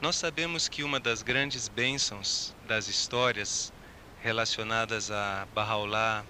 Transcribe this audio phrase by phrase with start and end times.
[0.00, 3.72] Nós sabemos que uma das grandes bênçãos das histórias
[4.22, 6.24] relacionadas a Bahá'u'lláh,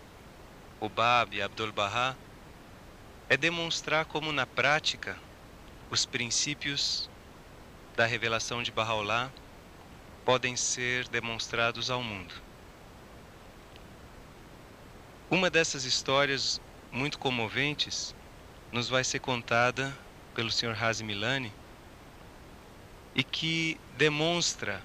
[0.81, 2.17] Ubab e Abdul-Bahá
[3.29, 5.21] é demonstrar como na prática
[5.91, 7.11] os princípios
[7.95, 9.31] da revelação de Bahá'u'lláh
[10.25, 12.35] podem ser demonstrados ao mundo.
[15.31, 16.59] Uma dessas histórias
[16.91, 18.15] muito comoventes
[18.73, 19.95] nos vai ser contada
[20.35, 20.75] pelo Sr.
[20.83, 21.58] Hazim Milani
[23.19, 24.81] e que demonstra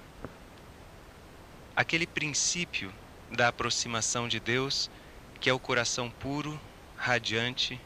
[1.76, 2.92] aquele princípio
[3.30, 4.90] da aproximação de Deus,
[5.38, 6.60] que é o coração puro,
[6.96, 7.80] radiante,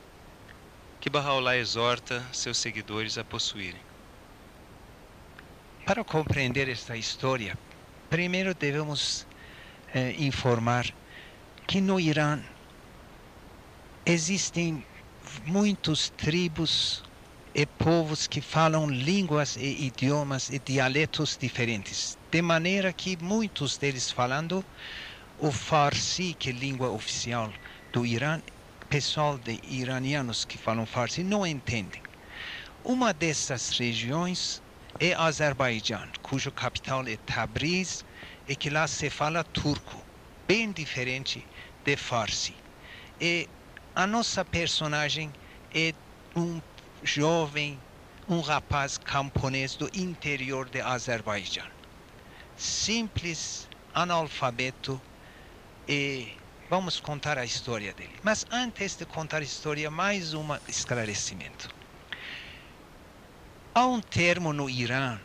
[1.03, 3.81] que Bahá'u'lláh exorta seus seguidores a possuírem.
[5.85, 7.59] Para compreender esta história,
[8.09, 9.27] primeiro devemos
[9.93, 10.87] eh, informar
[11.67, 12.43] que no Irã
[14.07, 14.83] existem
[15.45, 17.05] muitos tribos
[17.55, 24.11] e povos que falam línguas e idiomas e dialetos diferentes, de maneira que muitos deles
[24.11, 24.65] falando
[25.39, 27.53] o Farsi, que é língua oficial
[27.93, 28.41] do Irã,
[28.89, 32.03] pessoal de iranianos que falam Farsi não entendem.
[32.85, 34.63] Uma dessas regiões
[34.99, 38.05] é Azerbaijão, cujo capital é Tabriz
[38.49, 40.03] e que lá se fala turco,
[40.47, 41.47] bem diferente
[41.85, 42.55] de Farsi.
[43.21, 43.49] E
[43.95, 45.31] a nossa personagem
[45.75, 45.93] é
[46.35, 46.61] um
[47.03, 47.79] jovem,
[48.29, 51.67] um rapaz camponês do interior de Azerbaijão.
[52.57, 55.01] Simples, analfabeto
[55.89, 56.29] e
[56.69, 58.15] vamos contar a história dele.
[58.23, 61.69] Mas antes de contar a história, mais um esclarecimento.
[63.75, 65.19] Há um termo no Irã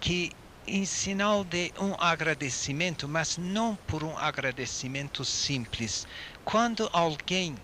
[0.00, 0.32] que
[0.66, 6.06] em sinal de um agradecimento, mas não por um agradecimento simples.
[6.44, 7.54] Quando alguém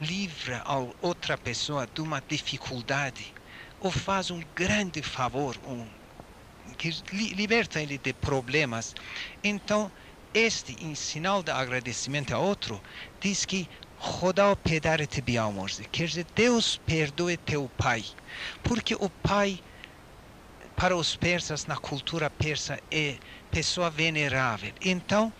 [0.00, 3.34] livra a outra pessoa de uma dificuldade
[3.80, 5.86] ou faz um grande favor, um,
[6.76, 6.90] que
[7.34, 8.94] liberta ele de problemas,
[9.42, 9.90] então
[10.34, 12.80] este, em sinal de agradecimento a outro,
[13.20, 15.20] diz que Rodal pedare te
[15.90, 18.04] quer dizer, Deus perdoe teu pai,
[18.62, 19.60] porque o pai
[20.76, 23.18] para os persas, na cultura persa, é
[23.50, 24.72] pessoa venerável.
[24.80, 25.32] Então,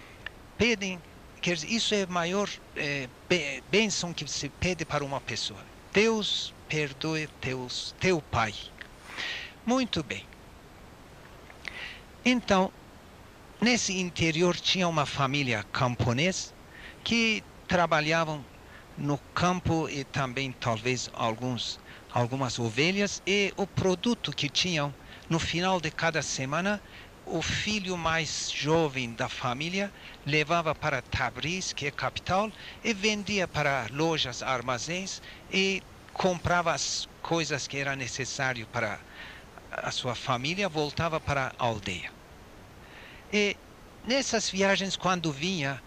[0.56, 1.00] pedem,
[1.38, 3.09] quer dizer, isso é a maior é,
[3.71, 5.60] bênção que se pede para uma pessoa.
[5.93, 8.54] Deus perdoe teus, teu pai.
[9.65, 10.25] Muito bem.
[12.25, 12.72] Então,
[13.60, 16.53] nesse interior tinha uma família camponesa
[17.03, 18.44] que trabalhavam
[18.97, 21.78] no campo e também talvez alguns
[22.12, 24.93] algumas ovelhas e o produto que tinham
[25.28, 26.81] no final de cada semana,
[27.31, 29.93] o filho mais jovem da família
[30.25, 32.50] levava para Tabriz, que é capital,
[32.83, 35.21] e vendia para lojas, armazéns
[35.53, 38.99] e comprava as coisas que era necessário para
[39.71, 42.11] a sua família, voltava para a aldeia.
[43.33, 43.56] E
[44.06, 45.83] nessas viagens, quando vinha,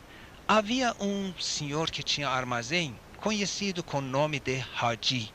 [0.48, 5.34] havia um senhor que tinha armazém, conhecido com o nome de Haji.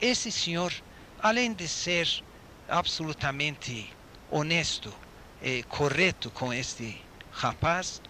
[0.00, 0.72] Esse senhor,
[1.20, 2.08] além de ser
[2.68, 3.92] absolutamente
[4.30, 4.92] honesto
[5.46, 8.02] e correto com este rapaz,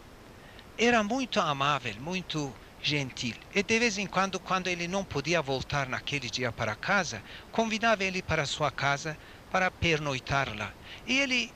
[0.79, 2.51] era muito amável, muito
[2.83, 3.35] gentil.
[3.55, 7.23] E de vez em quando, quando ele não podia voltar naquele dia para casa,
[7.53, 9.19] convidava ele para sua casa
[9.51, 10.73] para pernoitar lá.
[11.07, 11.53] E ele,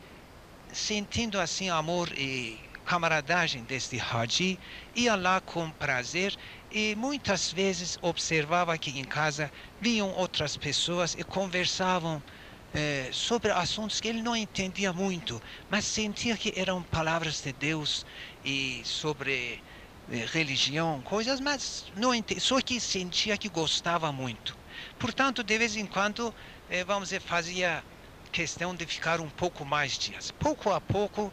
[0.70, 4.58] sentindo assim amor e camaradagem deste Haji,
[4.94, 6.36] ia lá com prazer
[6.70, 9.50] e muitas vezes observava que em casa
[9.80, 12.22] vinham outras pessoas e conversavam
[12.72, 18.06] é, sobre assuntos que ele não entendia muito, mas sentia que eram palavras de Deus
[18.44, 19.62] e sobre
[20.10, 24.56] é, religião, coisas, mas não entendia, só que sentia que gostava muito.
[24.98, 26.34] Portanto, de vez em quando,
[26.68, 27.84] é, vamos dizer, fazia
[28.30, 30.30] questão de ficar um pouco mais dias.
[30.30, 31.32] Pouco a pouco,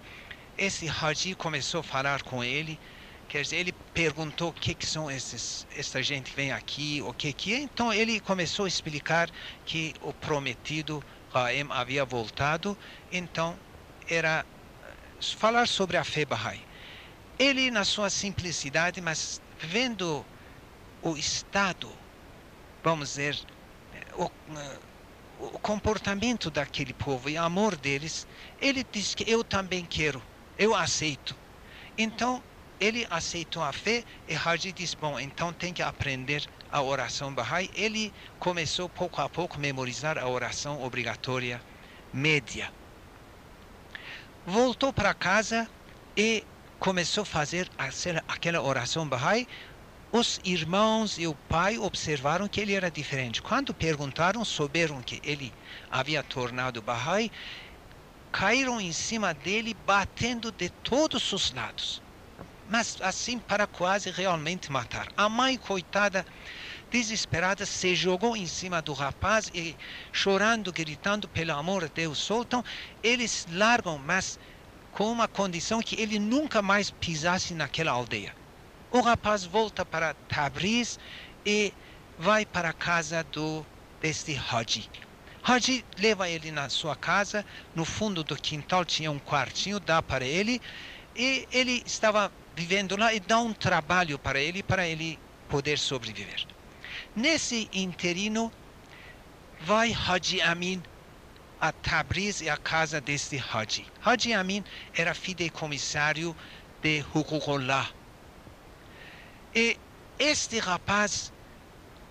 [0.57, 2.79] esse Haji começou a falar com ele,
[3.27, 7.31] quer dizer, ele perguntou o que, que são esses, essa gente vem aqui, o que
[7.31, 7.59] que é.
[7.59, 9.29] Então ele começou a explicar
[9.65, 11.03] que o prometido
[11.37, 12.75] Qaim havia voltado,
[13.11, 13.55] então
[14.09, 16.59] era eh, falar sobre a fé Bahá'í.
[17.37, 20.25] Ele, na sua simplicidade, mas vendo
[21.03, 21.91] o estado,
[22.83, 23.39] vamos dizer,
[24.15, 24.79] o, eh,
[25.39, 28.25] o comportamento daquele povo e o amor deles,
[28.59, 30.23] ele disse que eu também quero,
[30.57, 31.35] eu aceito.
[31.95, 32.41] Então,
[32.79, 37.69] ele aceitou a fé e Haji disse, bom, então tem que aprender a oração Bahá'í,
[37.73, 41.61] ele começou pouco a pouco a memorizar a oração obrigatória
[42.13, 42.71] média.
[44.45, 45.69] Voltou para casa
[46.15, 46.43] e
[46.79, 47.69] começou a fazer
[48.27, 49.47] aquela oração Bahá'í
[50.11, 53.41] os irmãos e o pai observaram que ele era diferente.
[53.41, 55.53] Quando perguntaram, souberam que ele
[55.91, 57.29] havia tornado Bahá'í,
[58.31, 62.01] caíram em cima dele, batendo de todos os lados.
[62.69, 65.07] Mas assim para quase realmente matar.
[65.15, 66.25] A mãe, coitada,
[66.91, 69.75] desesperada, se jogou em cima do rapaz e
[70.11, 72.63] chorando, gritando, pelo amor de Deus, soltam.
[73.01, 74.37] Eles largam, mas
[74.91, 78.35] com uma condição que ele nunca mais pisasse naquela aldeia.
[78.91, 80.99] O rapaz volta para Tabriz
[81.45, 81.73] e
[82.17, 83.65] vai para a casa do
[84.01, 84.89] deste Haji.
[85.43, 90.25] Haji leva ele na sua casa, no fundo do quintal tinha um quartinho, dá para
[90.25, 90.61] ele,
[91.15, 96.43] e ele estava vivendo lá e dá um trabalho para ele, para ele poder sobreviver.
[97.15, 98.51] Nesse interino,
[99.61, 100.81] vai Haji Amin
[101.61, 103.85] a Tabriz e a casa deste Haji.
[104.03, 104.63] Haji Amin
[104.95, 106.35] era fideicomissário
[106.81, 107.91] de Hukukullah,
[109.53, 109.77] e
[110.17, 111.31] este rapaz,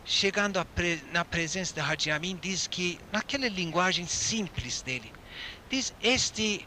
[0.05, 5.13] chegando pre, na presença de Haji Amin, diz que, naquela linguagem simples dele,
[5.69, 6.67] diz: Este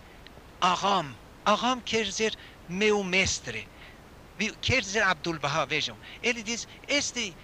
[0.59, 1.15] Aram,
[1.45, 2.33] Aram quer dizer
[2.69, 3.67] meu mestre,
[4.61, 5.97] quer dizer Abdul Baha, vejam.
[6.21, 7.35] Ele diz: Este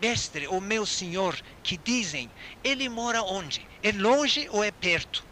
[0.00, 2.30] mestre, o meu senhor, que dizem,
[2.64, 3.66] ele mora onde?
[3.82, 5.24] É longe ou é perto?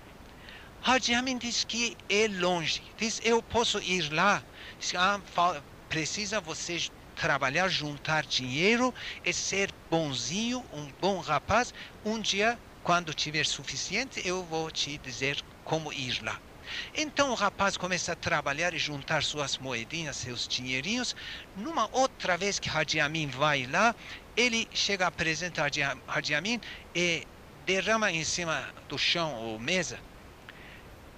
[0.82, 2.82] Haji Amin diz que é longe.
[2.96, 4.42] Diz: Eu posso ir lá.
[4.78, 5.20] Diz, ah,
[5.88, 6.78] precisa você
[7.14, 8.94] trabalhar, juntar dinheiro
[9.24, 11.72] e ser bonzinho, um bom rapaz.
[12.04, 16.40] Um dia, quando tiver suficiente, eu vou te dizer como ir lá.
[16.94, 21.14] Então o rapaz começa a trabalhar e juntar suas moedinhas, seus dinheirinhos.
[21.54, 23.94] Numa outra vez que Hadi Amin vai lá,
[24.36, 25.64] ele chega, apresenta
[26.06, 26.60] Hadi Amin
[26.94, 27.26] e
[27.64, 30.00] derrama em cima do chão ou mesa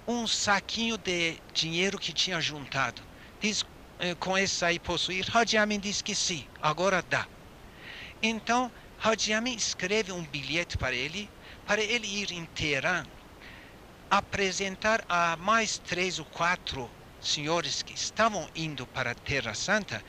[0.07, 3.01] um saquinho de dinheiro que tinha juntado.
[3.39, 3.63] Diz,
[3.99, 5.25] eh, com esse aí possuir?
[5.35, 7.27] Haji Amin diz que sim, agora dá.
[8.21, 8.71] Então,
[9.01, 11.29] Haji Amin escreve um bilhete para ele,
[11.65, 13.03] para ele ir em Teherã,
[14.17, 16.87] apresentar a mais três ou quatro
[17.19, 20.03] senhores que estavam indo para a Terra Santa,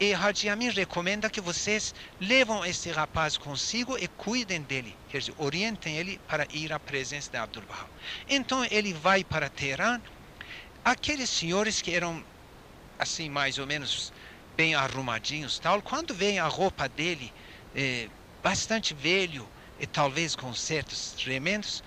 [0.00, 5.34] e Haji Amin recomenda que vocês levam esse rapaz consigo e cuidem dele, quer dizer,
[5.36, 7.86] orientem ele para ir à presença de Abdul Baha.
[8.30, 10.00] Então ele vai para Teherã.
[10.82, 12.24] Aqueles senhores que eram
[12.98, 14.10] assim mais ou menos
[14.56, 17.30] bem arrumadinhos tal quando vem a roupa dele
[17.76, 18.08] é,
[18.42, 19.46] bastante velho
[19.78, 21.82] e talvez com certos remendos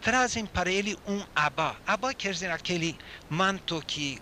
[0.00, 2.96] trazem para ele um abá abá quer dizer aquele
[3.28, 4.20] manto que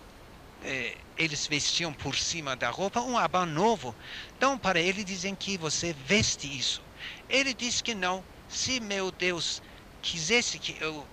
[0.64, 3.94] é, eles vestiam por cima da roupa um abá novo
[4.36, 6.82] então para ele dizem que você veste isso
[7.28, 9.62] ele diz que não se meu Deus
[10.02, 11.06] quisesse que eu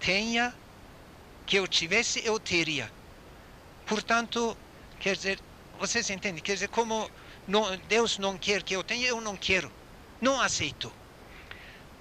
[0.00, 0.54] tenha
[1.44, 2.90] que eu tivesse eu teria
[3.86, 4.56] Portanto,
[4.98, 5.38] quer dizer,
[5.78, 6.42] vocês entendem?
[6.42, 7.08] Quer dizer, como
[7.46, 9.70] não, Deus não quer que eu tenha, eu não quero.
[10.20, 10.92] Não aceito.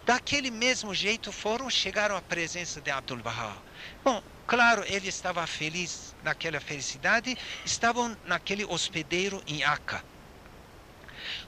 [0.05, 3.57] Daquele mesmo jeito foram, chegaram à presença de Abdul Baha.
[4.03, 7.35] Bom, claro, ele estava feliz naquela felicidade,
[7.65, 10.03] estavam naquele hospedeiro em Aca.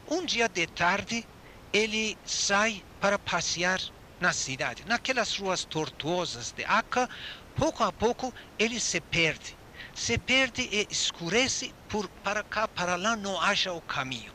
[0.10, 1.24] Um dia de tarde,
[1.72, 3.80] ele sai para passear
[4.20, 4.84] na cidade.
[4.88, 7.08] Naquelas ruas tortuosas de Aca,
[7.56, 9.56] pouco a pouco ele se perde
[9.94, 14.32] se perde e escurece por para cá, para lá, não acha o caminho.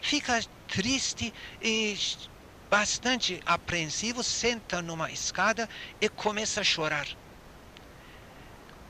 [0.00, 1.96] Fica triste e
[2.72, 5.68] bastante apreensivo, senta numa escada
[6.00, 7.06] e começa a chorar.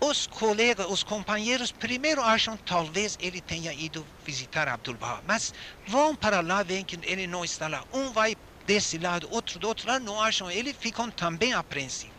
[0.00, 5.52] Os colegas, os companheiros, primeiro acham talvez ele tenha ido visitar Abdul Baha, mas
[5.84, 7.82] vão para lá, veem que ele não está lá.
[7.92, 12.14] Um vai desse lado, outro do outro lado, não acham ele, ficam também apreensivos.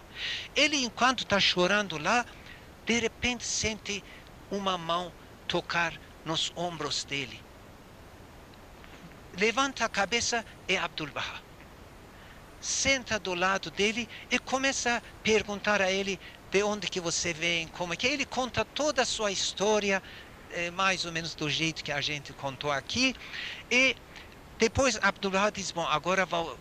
[0.53, 2.25] Ele, enquanto está chorando lá,
[2.85, 4.03] de repente sente
[4.51, 5.13] uma mão
[5.47, 7.41] tocar nos ombros dele.
[9.37, 11.52] Levanta a cabeça, é Abdul Baha.
[12.63, 17.67] Senta do lado dele e começa a perguntar a ele de onde que você vem,
[17.67, 20.01] como é que ele conta toda a sua história,
[20.51, 23.15] é, mais ou menos do jeito que a gente contou aqui.
[23.69, 23.95] E
[24.57, 26.57] depois Abdul Baha diz, bom, agora vou,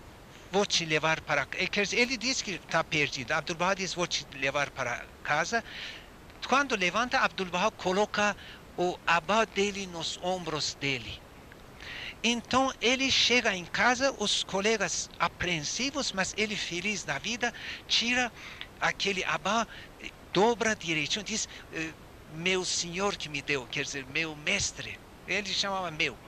[0.51, 1.47] vou te levar para...
[1.93, 3.33] Ele diz que está perdido.
[3.33, 5.63] Abdul Baha diz, vou te levar para casa
[6.49, 8.37] quando levanta, Abdul Baha coloca
[8.77, 11.22] o abá dele nos ombros dele.
[12.23, 17.53] Então ele chega em casa, os colegas apreensivos, mas ele feliz da vida,
[17.89, 18.33] tira
[18.81, 19.67] aquele abá,
[20.33, 21.93] dobra direitinho, diz: eh,
[22.35, 24.99] Meu senhor que me deu, quer dizer, meu mestre.
[25.27, 26.19] Ele chamava meu.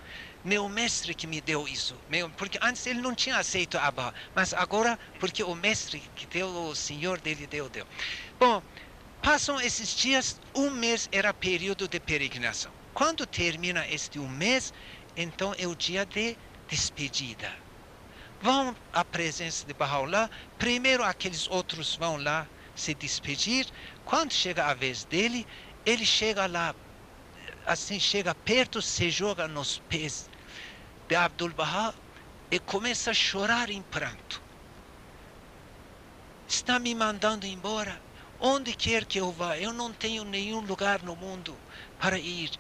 [0.45, 1.97] Meu mestre que me deu isso.
[2.09, 6.49] Meu, porque antes ele não tinha aceito abá, mas agora, porque o mestre que deu,
[6.49, 7.87] o senhor dele deu, deu.
[8.39, 8.63] Bom,
[9.25, 12.71] Passam esses dias, um mês era período de peregrinação.
[12.93, 14.71] Quando termina este um mês,
[15.17, 16.37] então é o dia de
[16.69, 17.53] despedida.
[18.41, 20.29] Vão à presença de Bahá'u'lláh,
[20.59, 23.67] primeiro aqueles outros vão lá se despedir.
[24.05, 25.47] Quando chega a vez dele,
[25.87, 26.75] ele chega lá,
[27.67, 30.29] assim, chega perto, se joga nos pés
[31.09, 31.95] de Abdul Bahá
[32.51, 34.43] e começa a chorar em pranto.
[36.49, 38.03] Está me mandando embora.
[38.41, 41.57] Onde quer que eu vá, eu não tenho nenhum lugar no mundo
[41.99, 42.51] para ir.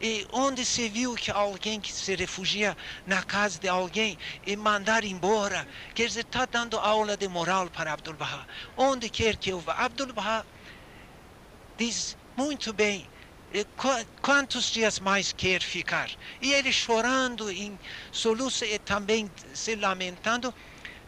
[0.00, 2.74] E onde se viu que alguém que se refugia
[3.06, 4.16] na casa de alguém
[4.46, 8.46] e mandar embora, quer dizer, está dando aula de moral para Abdul Bahá.
[8.76, 10.44] Onde quer que eu vá, Abdul Bahá
[11.76, 13.06] diz muito bem,
[14.22, 16.10] quantos dias mais quer ficar?
[16.40, 17.78] E ele chorando em
[18.10, 20.54] soluço e também se lamentando,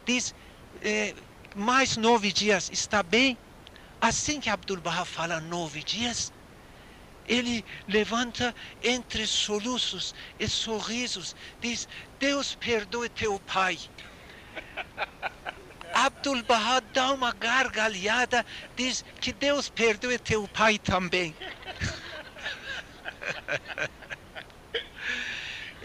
[0.05, 0.35] diz,
[0.83, 1.15] eh,
[1.55, 3.39] mais nove dias está bem?
[4.01, 6.33] Assim que Abdul Bahá fala nove dias,
[7.33, 13.79] ele levanta entre soluços e sorrisos, diz: Deus perdoe teu pai.
[15.95, 18.45] Abdul Bahá dá uma gargalhada,
[18.77, 21.35] diz que Deus perdoe teu pai também.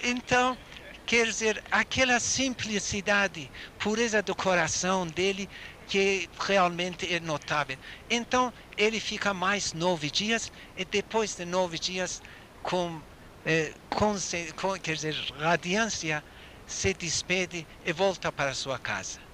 [0.03, 0.57] então,
[1.05, 3.49] quer dizer, aquela simplicidade,
[3.79, 5.49] pureza do coração dele
[5.87, 7.77] que realmente é notável.
[8.09, 12.21] Então, ele fica mais nove dias e depois de nove dias,
[12.61, 13.01] com,
[13.45, 14.15] eh, com,
[14.55, 16.23] com quer dizer, radiância,
[16.65, 19.26] se despede e volta para sua casa.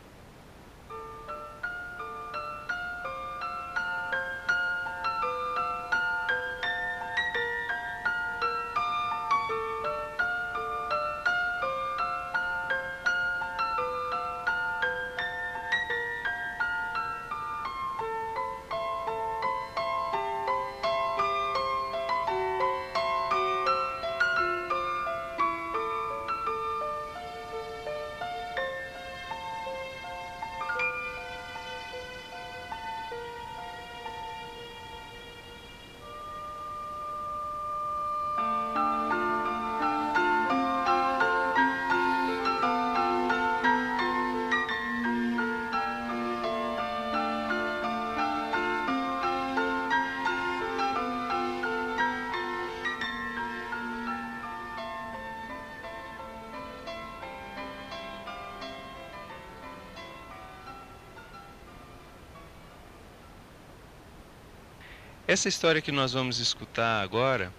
[65.33, 67.51] Essa história que nós vamos escutar agora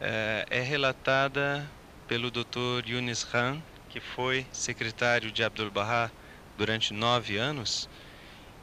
[0.00, 1.64] é, é relatada
[2.08, 2.84] pelo Dr.
[2.84, 6.10] Yunis Khan, que foi secretário de Abdul Bahá
[6.58, 7.88] durante nove anos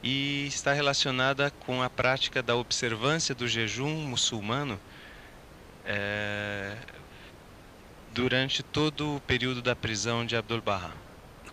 [0.04, 4.78] e está relacionada com a prática da observância do jejum muçulmano
[5.86, 6.76] é,
[8.12, 10.92] durante todo o período da prisão de Abdul Bahá.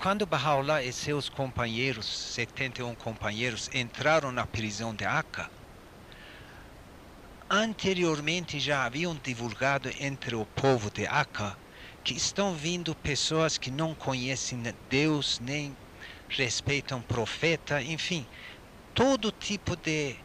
[0.01, 5.49] Quando Baha'u'llah e seus companheiros, 71 companheiros, entraram na prisão de Akka,
[7.51, 11.57] anteriormente já haviam divulgado entre o povo de Aca
[12.05, 15.77] que estão vindo pessoas que não conhecem Deus nem
[16.29, 18.27] respeitam profeta, enfim,
[18.95, 20.17] todo tipo de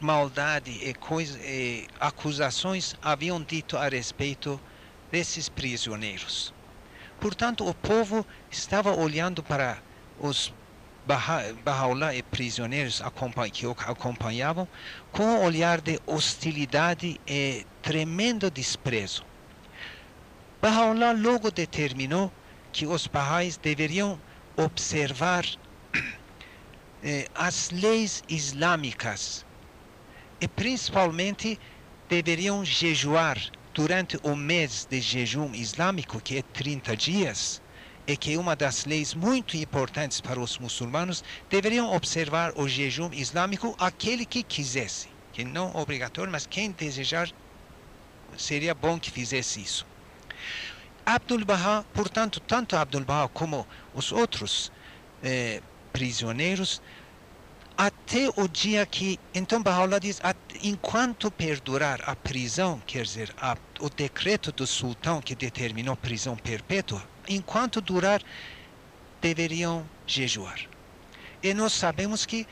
[0.00, 4.60] maldade e, coisa, e acusações haviam dito a respeito
[5.10, 6.52] desses prisioneiros.
[7.20, 9.78] Portanto, o povo estava olhando para
[10.20, 10.52] os
[11.06, 13.00] Bahá'u'lláh e prisioneiros
[13.52, 14.66] que o acompanhavam
[15.12, 19.24] com um olhar de hostilidade e tremendo desprezo.
[20.60, 22.32] Bahá'u'lláh logo determinou
[22.72, 24.20] que os Baha'is deveriam
[24.56, 25.44] observar
[27.04, 29.46] eh, as leis islâmicas
[30.40, 31.58] e principalmente
[32.08, 33.38] deveriam jejuar
[33.72, 37.62] durante o mês de jejum islâmico, que é 30 dias,
[38.06, 43.74] e que uma das leis muito importantes para os muçulmanos deveriam observar o jejum islâmico
[43.78, 47.30] aquele que quisesse, que não obrigatório, mas quem desejar
[48.36, 49.86] seria bom que fizesse isso.
[51.04, 54.72] Abdul Bahá, portanto, tanto Abdul Bahá como os outros
[55.22, 55.60] eh,
[55.92, 56.80] prisioneiros,
[57.76, 60.20] até o dia que, então Baha'u'llah diz,
[60.62, 67.02] enquanto perdurar a prisão, quer dizer, a, o decreto do sultão que determinou prisão perpétua,
[67.28, 68.20] enquanto durar,
[69.20, 70.60] deveriam jejuar.
[71.42, 72.46] E nós sabemos que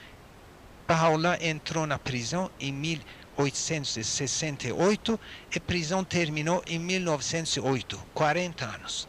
[0.87, 5.19] Baha'u'llah entrou na prisão em 1868
[5.55, 9.09] e a prisão terminou em 1908, 40 anos.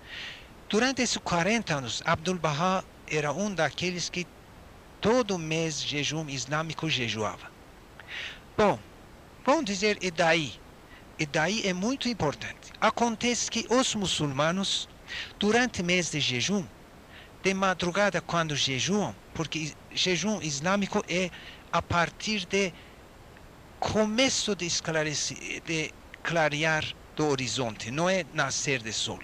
[0.70, 4.26] Durante esses 40 anos, Abdul Bahá era um daqueles que
[5.00, 7.52] todo mês jejum islâmico jejuava.
[8.58, 8.80] Bom,
[9.46, 10.54] vamos dizer, e daí?
[11.20, 12.74] E daí é muito importante.
[12.82, 14.90] Acontece que os muçulmanos,
[15.40, 16.66] durante mês de jejum,
[17.44, 21.30] de madrugada quando jejuam, porque jejum islâmico é
[21.72, 22.74] a partir de
[23.80, 25.94] começo de esclarecer, de
[26.24, 26.84] clarear
[27.16, 29.20] do horizonte, não é nascer de sol.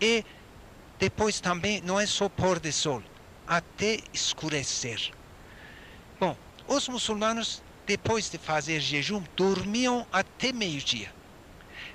[0.00, 0.24] E
[0.98, 3.02] depois também não é só pôr de sol,
[3.46, 5.12] até escurecer.
[6.18, 11.12] Bom, os muçulmanos, depois de fazer jejum, dormiam até meio-dia.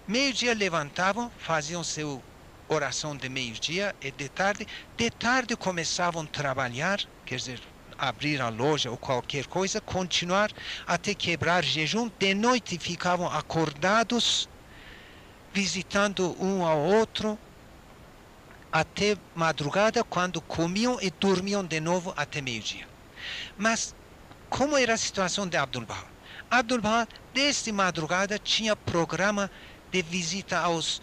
[0.08, 2.24] Meio-dia levantavam, faziam seu
[2.68, 4.68] oração de meio-dia e de tarde.
[4.98, 7.62] De tarde começavam a trabalhar, quer dizer,
[7.98, 10.52] abrir a loja ou qualquer coisa, continuar
[10.86, 12.10] até quebrar jejum.
[12.20, 14.50] De noite ficavam acordados,
[15.54, 17.38] visitando um ao outro,
[18.72, 22.88] até madrugada, quando comiam e dormiam de novo até meio-dia.
[23.58, 23.96] Mas
[24.50, 26.06] como era a situação de Abdul-Bahá?
[26.52, 29.50] Abdul-Bahá, desde madrugada, tinha programa
[29.92, 31.02] de visita aos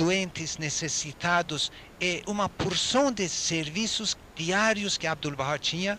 [0.00, 5.98] doentes, necessitados e uma porção de serviços diários que Abdul-Bahá tinha.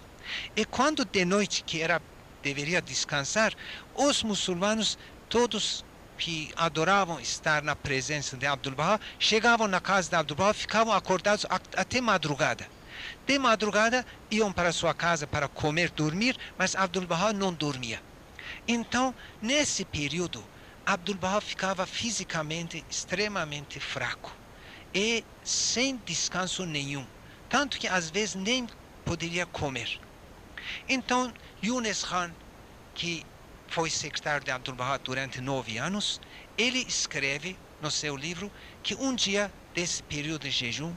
[0.55, 2.01] E quando de noite, que era
[2.41, 3.53] deveria descansar,
[3.93, 4.97] os muçulmanos
[5.29, 5.85] todos
[6.17, 12.01] que adoravam estar na presença de Abdul-Bahá, chegavam na casa de Abdul-Bahá, ficavam acordados até
[12.01, 12.67] madrugada.
[13.27, 18.01] De madrugada iam para sua casa para comer, dormir, mas Abdul-Bahá não dormia.
[18.67, 20.43] Então, nesse período,
[20.85, 24.31] Abdul-Bahá ficava fisicamente extremamente fraco
[24.93, 27.05] e sem descanso nenhum,
[27.49, 28.67] tanto que às vezes nem
[29.05, 29.99] poderia comer.
[30.87, 32.33] Então, Yunus Khan,
[32.93, 33.25] que
[33.67, 36.19] foi secretário de Abdul-Bahá durante nove anos,
[36.57, 38.51] ele escreve no seu livro
[38.83, 40.93] que um dia desse período de jejum,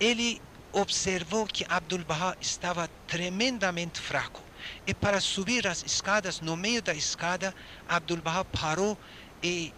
[0.00, 0.40] ele
[0.72, 4.42] observou que Abdul-Bahá estava tremendamente fraco.
[4.86, 7.54] E para subir as escadas, no meio da escada,
[7.88, 8.98] Abdul-Bahá parou
[9.42, 9.72] e,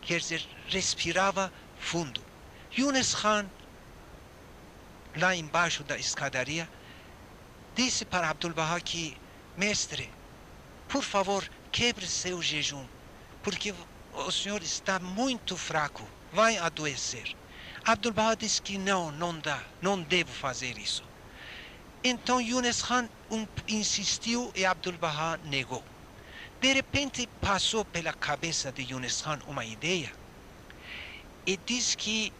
[0.00, 2.20] quer dizer, respirava fundo.
[2.76, 3.46] Yunus Khan,
[5.16, 6.68] lá embaixo da escadaria,
[7.74, 9.16] disse para Abdul-Bahá que,
[9.56, 10.10] mestre,
[10.88, 12.84] por favor, quebre seu jejum,
[13.42, 13.74] porque
[14.12, 17.36] o senhor está muito fraco, vai adoecer.
[17.84, 21.04] Abdul-Bahá disse que não, não dá, não devo fazer isso.
[22.02, 23.08] Então Yunus Khan
[23.66, 25.84] insistiu e Abdul-Bahá negou.
[26.60, 30.12] De repente passou pela cabeça de Yunus Khan uma ideia
[31.46, 32.32] e disse que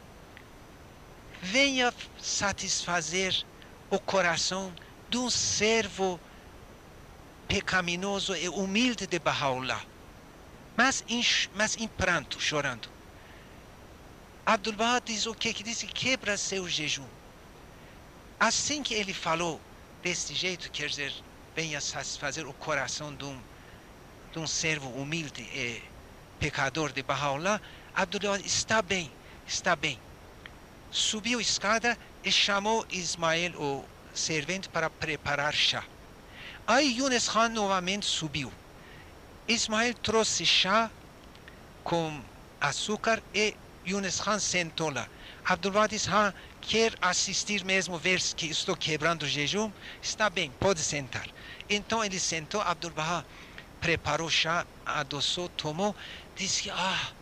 [1.42, 3.35] venha satisfazer
[3.90, 4.75] o coração
[5.09, 6.21] de um servo
[7.49, 9.83] pecaminoso e humilde de Baha'u'llah,
[10.77, 11.23] mas em,
[11.55, 12.88] mas em pranto, chorando.
[14.44, 15.53] Abdul-Bahá diz o que?
[15.55, 17.17] Que disse quebra seu jejum.
[18.40, 19.61] Assim que ele falou
[20.03, 21.12] desse jeito, quer dizer,
[21.57, 23.40] venha satisfazer o coração de um,
[24.33, 25.83] de um servo humilde e
[26.38, 27.61] pecador de Baha'u'llah,
[27.94, 29.11] Abdul-Bahá está bem,
[29.44, 29.98] está bem.
[30.90, 35.85] Subiu a escada e chamou Ismael, o servente, para preparar chá.
[36.64, 38.53] Aí Yunus Khan novamente subiu.
[39.48, 40.90] Ismael trouxe chá
[41.83, 42.22] com
[42.61, 45.09] açúcar e Yunus Khan sentou lá.
[45.44, 49.71] Abdullah disse, ah, quer assistir mesmo ver que estou quebrando o jejum?
[50.03, 51.27] Está bem, pode sentar.
[51.68, 53.25] Então ele sentou, Abdullah
[53.81, 55.94] preparou chá, adoçou, tomou,
[56.37, 57.12] disse, ah,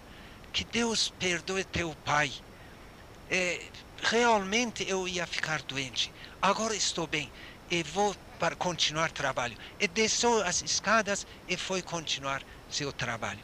[0.52, 2.32] que Deus perdoe teu pai.
[3.30, 3.60] É,
[4.02, 6.12] realmente eu ia ficar doente.
[6.40, 7.30] Agora estou bem
[7.70, 9.56] e vou para continuar trabalho.
[9.80, 13.40] E desceu as escadas e foi continuar seu trabalho.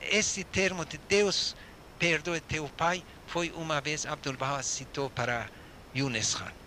[0.00, 1.54] Esse termo de Deus
[1.98, 5.50] perdoe teu pai foi uma vez Abdul Baha citou para
[5.94, 6.57] Yunus Khan.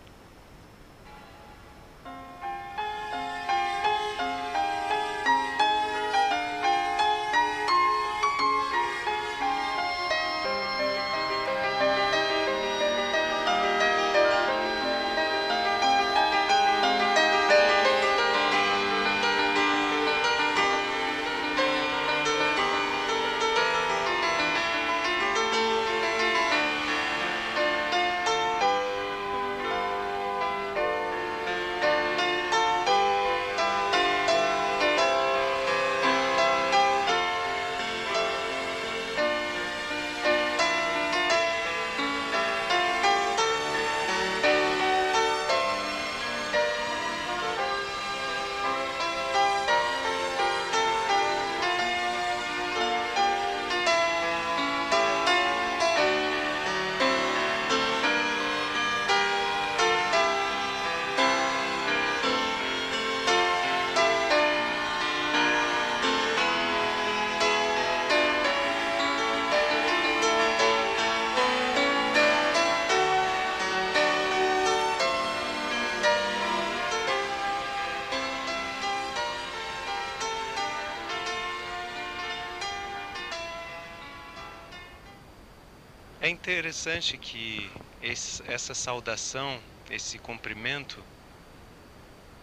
[86.31, 87.69] Interessante que
[88.01, 91.05] esse, essa saudação, esse cumprimento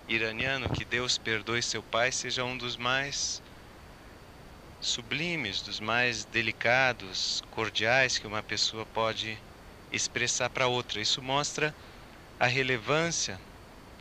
[0.07, 3.43] iraniano, que Deus perdoe seu pai, seja um dos mais
[4.81, 9.43] sublimes, dos mais delicados, cordiais que uma pessoa pode
[9.91, 11.01] expressar para outra.
[11.01, 11.75] Isso mostra
[12.39, 13.41] a relevância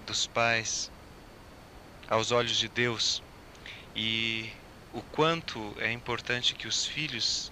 [0.05, 0.91] dos pais
[2.07, 3.21] aos olhos de Deus
[3.95, 4.51] e
[4.91, 7.51] o quanto é importante que os filhos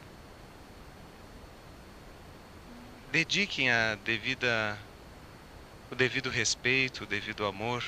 [3.16, 4.78] dediquem a devida
[5.90, 7.82] o devido respeito, o devido amor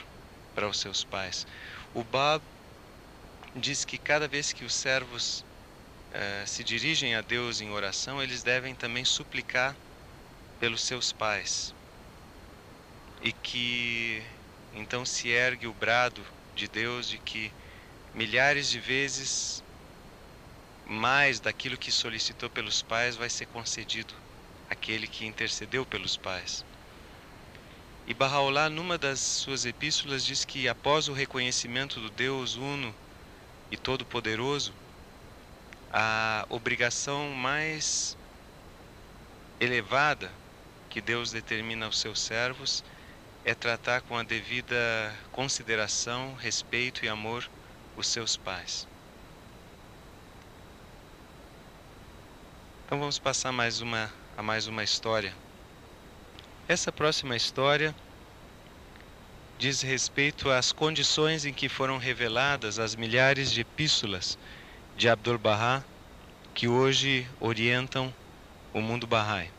[0.56, 1.46] para os seus pais.
[1.94, 2.42] O Bab
[3.54, 5.44] diz que cada vez que os servos
[6.13, 9.76] eh, se dirigem a Deus em oração, eles devem também suplicar
[10.62, 11.76] pelos seus pais.
[13.22, 14.24] E que
[14.72, 17.52] então se ergue o brado de Deus de que
[18.13, 19.62] milhares de vezes
[20.86, 24.27] mais daquilo que solicitou pelos pais vai ser concedido
[24.69, 26.65] àquele que intercedeu pelos pais.
[28.06, 32.95] E Bahá'u'lláh, numa das suas epístolas, diz que após o reconhecimento do Deus uno
[33.69, 34.73] e todo-poderoso,
[35.91, 38.17] a obrigação mais
[39.60, 40.32] elevada
[40.89, 42.84] que Deus determina aos seus servos
[43.43, 44.75] é tratar com a devida
[45.32, 47.49] consideração, respeito e amor
[47.95, 48.88] os seus pais.
[52.86, 55.34] Então vamos passar mais uma, a mais uma história.
[56.67, 57.95] Essa próxima história
[59.58, 64.38] diz respeito às condições em que foram reveladas as milhares de epístolas
[64.95, 65.84] de Abdul-Bahá
[66.54, 68.13] que hoje orientam
[68.71, 69.50] o mundo Bahá'í.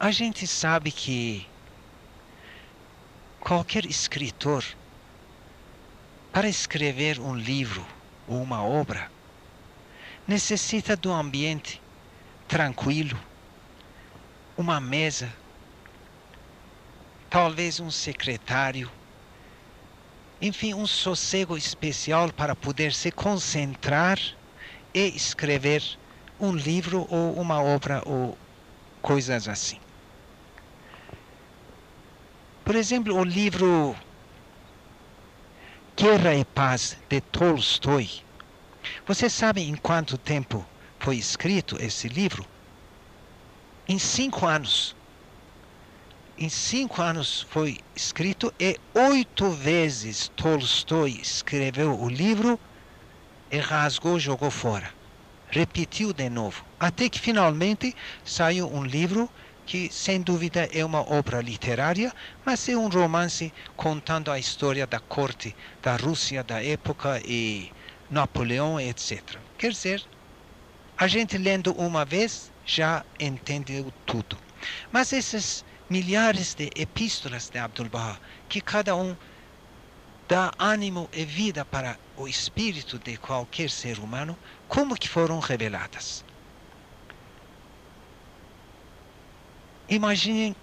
[0.00, 1.46] A gente sabe que
[3.38, 4.64] qualquer escritor,
[6.32, 7.86] para escrever um livro
[8.26, 9.08] ou uma obra,
[10.26, 11.80] necessita um ambiente
[12.50, 13.16] tranquilo,
[14.58, 15.32] uma mesa
[17.30, 18.90] talvez um secretário,
[20.42, 24.18] enfim, um sossego especial para poder se concentrar
[24.92, 25.80] e escrever
[26.40, 28.36] um livro ou uma obra ou
[29.00, 29.78] coisas assim.
[32.64, 33.94] Por exemplo, o livro
[35.96, 38.10] Guerra e Paz de Tolstói.
[39.06, 40.66] Você sabe em quanto tempo
[41.00, 42.46] foi escrito esse livro?
[43.88, 44.94] Em cinco anos
[46.40, 52.58] em cinco anos foi escrito e oito vezes Tolstói escreveu o livro
[53.50, 54.90] e rasgou, jogou fora.
[55.50, 59.28] Repetiu de novo, até que finalmente saiu um livro
[59.66, 62.10] que sem dúvida é uma obra literária,
[62.42, 67.70] mas é um romance contando a história da corte da Rússia da época e
[68.10, 69.36] Napoleão, etc.
[69.58, 70.02] Quer dizer,
[71.00, 74.36] a gente lendo uma vez já entendeu tudo.
[74.92, 78.18] Mas esses milhares de epístolas de Abdul-Bahá,
[78.50, 79.16] que cada um
[80.28, 84.36] dá ânimo e vida para o espírito de qualquer ser humano,
[84.68, 86.22] como que foram reveladas.
[89.88, 90.54] Imaginem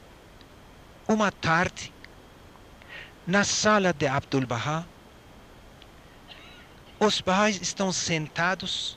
[1.07, 1.91] uma tarde
[3.25, 4.85] na sala de Abdul-Bahá,
[6.99, 8.96] os Bahais estão sentados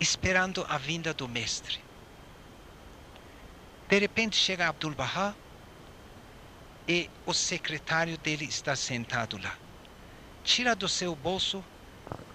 [0.00, 1.80] esperando a vinda do mestre.
[3.88, 5.34] De repente chega Abdul Bahá
[6.88, 9.56] e o secretário dele está sentado lá.
[10.42, 11.64] Tira do seu bolso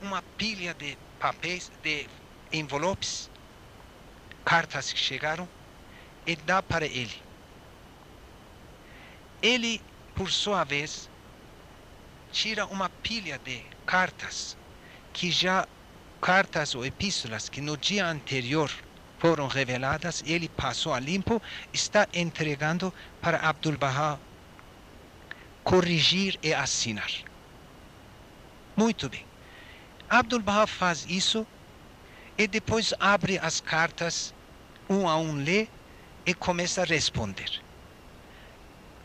[0.01, 2.07] uma pilha de papéis, de
[2.51, 3.29] envelopes,
[4.45, 5.47] cartas que chegaram,
[6.25, 7.21] e dá para ele.
[9.41, 9.81] Ele,
[10.15, 11.09] por sua vez,
[12.31, 14.57] tira uma pilha de cartas
[15.13, 15.67] que já
[16.21, 18.71] cartas ou epístolas que no dia anterior
[19.17, 21.41] foram reveladas, ele passou a limpo,
[21.73, 24.17] está entregando para Abdul Bahá
[25.63, 27.11] corrigir e assinar.
[28.75, 29.25] Muito bem.
[30.09, 31.45] Abdul Bahá faz isso
[32.37, 34.33] e depois abre as cartas,
[34.89, 35.67] um a um lê
[36.25, 37.61] e começa a responder.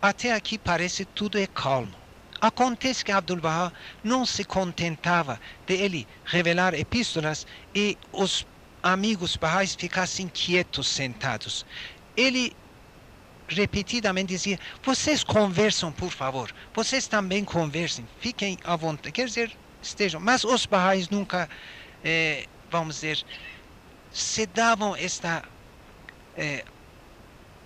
[0.00, 2.03] Até aqui parece tudo é calmo.
[2.44, 8.46] Acontece que Abdul Bahá não se contentava de ele revelar epístolas e os
[8.82, 11.64] amigos Baha'is ficassem quietos sentados.
[12.14, 12.54] Ele
[13.48, 16.54] repetidamente dizia: Vocês conversam, por favor.
[16.74, 18.06] Vocês também conversem.
[18.20, 19.12] Fiquem à vontade.
[19.12, 20.20] Quer dizer, estejam.
[20.20, 21.48] Mas os Baha'is nunca,
[22.04, 23.24] eh, vamos dizer,
[24.12, 25.42] se davam esta.
[26.36, 26.62] Eh,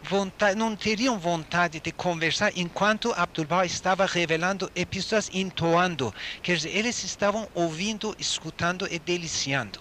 [0.02, 6.14] vontade, não teriam vontade de conversar enquanto Abdul-Bahá estava revelando epístolas, entoando.
[6.42, 9.80] Quer dizer, eles estavam ouvindo, escutando e deliciando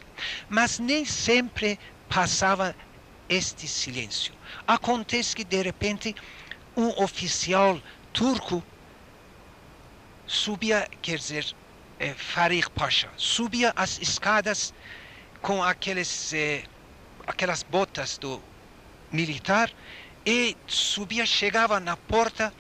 [0.49, 2.75] mas nem sempre passava
[3.30, 4.34] este silêncio.
[4.65, 6.15] Acontece que de repente
[6.75, 7.82] um oficial
[8.13, 8.63] turco
[10.25, 11.56] subia, quer dizer,
[12.15, 14.73] Farid Pasha, subia as escadas
[15.41, 16.63] com aqueles, é,
[17.25, 18.41] aquelas botas do
[19.12, 19.71] militar
[20.28, 22.54] e subia, chegava na porta,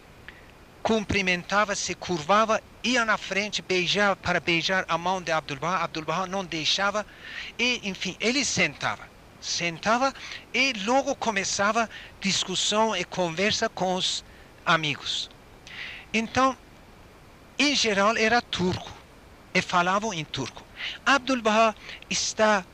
[0.81, 6.05] cumprimentava, se curvava, ia na frente beijar para beijar a mão de Abdul Bahá, Abdul
[6.05, 7.05] Bahá não deixava
[7.59, 9.09] e, enfim, ele sentava.
[9.41, 10.13] Sentava
[10.53, 11.89] e logo começava
[12.21, 14.23] discussão e conversa com os
[14.65, 15.29] amigos.
[16.13, 16.57] Então,
[17.59, 18.93] em geral, era turco
[19.53, 20.63] e falavam em turco.
[21.05, 21.75] Abdul Bahá
[22.09, 22.65] está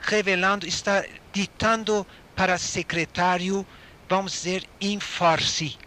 [0.00, 2.06] revelando, está ditando
[2.36, 3.66] para secretário,
[4.12, 5.78] vamos dizer, em farsi.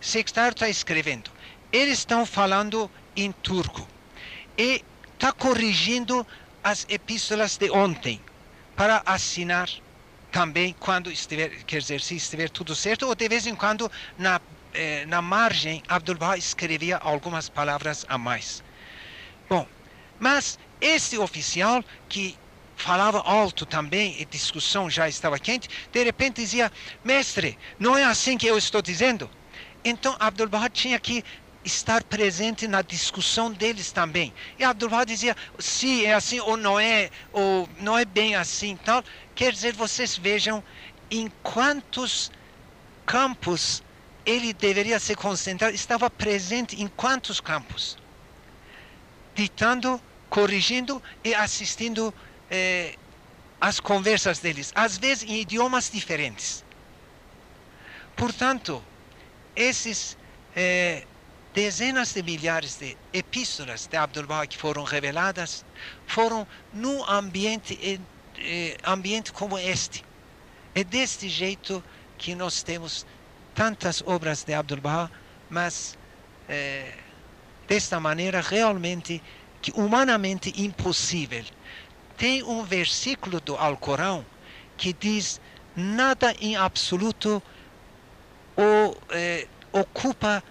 [0.00, 1.30] Secretário está escrevendo.
[1.70, 3.86] Eles estão falando em turco
[4.56, 6.26] e está corrigindo
[6.64, 8.18] as epístolas de ontem
[8.74, 9.68] para assinar
[10.32, 14.40] também quando estiver, quer dizer, se estiver tudo certo, ou de vez em quando na,
[14.72, 18.62] eh, na margem Abdul Bahá escrevia algumas palavras a mais.
[19.50, 19.66] Bom,
[20.18, 22.38] mas esse oficial que
[22.78, 26.72] falava alto também e discussão já estava quente, de repente dizia,
[27.04, 29.28] mestre, não é assim que eu estou dizendo?
[29.84, 31.22] Então Abdul Bahá tinha que
[31.64, 34.32] estar presente na discussão deles também.
[34.58, 38.76] E Abdul Bahá dizia, se é assim ou não é, ou não é bem assim,
[38.76, 39.04] tal.
[39.34, 40.62] Quer dizer, vocês vejam
[41.10, 42.30] em quantos
[43.04, 43.82] campos
[44.24, 47.98] ele deveria se concentrar, estava presente em quantos campos?
[49.38, 52.12] ditando, corrigindo e assistindo
[52.50, 52.94] eh,
[53.60, 56.64] as conversas deles, às vezes em idiomas diferentes.
[58.16, 58.82] Portanto,
[59.54, 60.16] esses
[60.54, 61.06] eh,
[61.54, 65.64] dezenas de milhares de epístolas de Abdul Bahá que foram reveladas
[66.06, 68.00] foram num ambiente,
[68.38, 70.04] eh, ambiente como este.
[70.74, 71.82] É deste jeito
[72.16, 73.04] que nós temos
[73.54, 75.10] tantas obras de Abdul Bahá,
[75.50, 75.96] mas
[77.66, 79.22] desta maneira realmente
[79.60, 81.44] que humanamente impossível.
[82.18, 84.26] Tem um versículo do Alcorão
[84.76, 85.40] que diz
[85.74, 87.40] nada em absoluto
[89.10, 90.42] eh, ocupa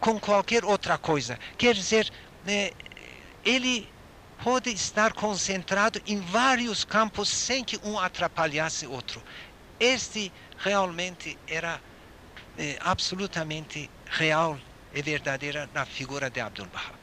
[0.00, 1.38] com qualquer outra coisa.
[1.58, 2.10] Quer dizer,
[2.46, 2.72] eh,
[3.44, 3.86] ele
[4.42, 9.22] pode estar concentrado em vários campos sem que um atrapalhasse outro.
[9.78, 11.78] Este realmente era
[12.56, 14.58] eh, absolutamente real
[14.94, 16.95] e verdadeira na figura de Abdul Bahá.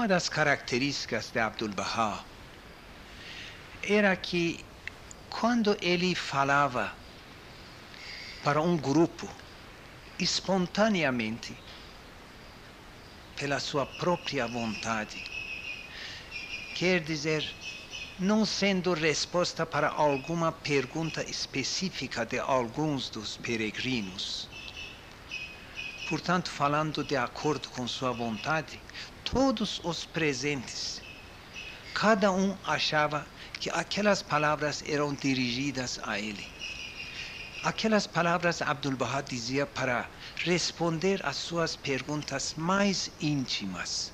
[0.00, 2.24] Uma das características de Abdu'l-Bahá
[3.82, 4.64] era que
[5.28, 6.90] quando ele falava
[8.42, 9.28] para um grupo
[10.18, 11.54] espontaneamente,
[13.36, 15.22] pela sua própria vontade,
[16.74, 17.46] quer dizer,
[18.18, 24.48] não sendo resposta para alguma pergunta específica de alguns dos peregrinos.
[26.08, 28.80] Portanto, falando de acordo com sua vontade,
[29.32, 31.00] todos os presentes,
[31.94, 33.24] cada um achava
[33.60, 36.46] que aquelas palavras eram dirigidas a ele.
[37.62, 44.12] Aquelas palavras Abdul Bahá dizia para responder às suas perguntas mais íntimas,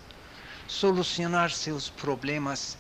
[0.67, 2.77] solucionar seus problemas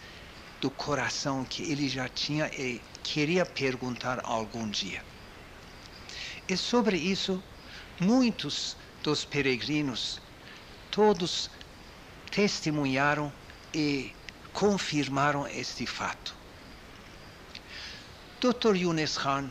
[0.60, 5.02] do coração que ele já tinha e queria perguntar algum dia.
[6.48, 7.42] E sobre isso,
[7.98, 10.20] muitos dos peregrinos,
[10.90, 11.48] todos
[12.36, 13.32] testemunharam
[13.72, 14.12] e
[14.52, 16.36] confirmaram este fato.
[18.38, 18.76] Dr.
[18.76, 19.50] Yunus Khan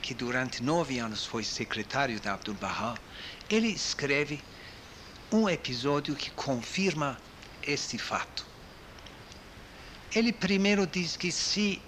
[0.00, 2.96] que durante nove anos foi secretário da Abdul Bahá,
[3.50, 4.42] ele escreve
[5.30, 7.18] um episódio que confirma
[7.62, 8.46] este fato.
[10.14, 11.82] Ele primeiro diz que se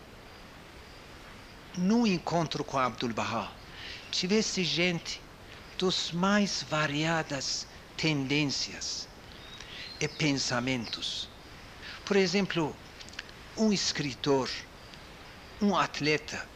[1.79, 3.51] no encontro com Abdul Bahá
[4.11, 5.23] tivesse gente
[5.79, 9.08] dos mais variadas tendências
[10.01, 11.29] e pensamentos,
[12.05, 12.75] por exemplo,
[13.57, 14.49] um escritor,
[15.61, 16.47] um atleta,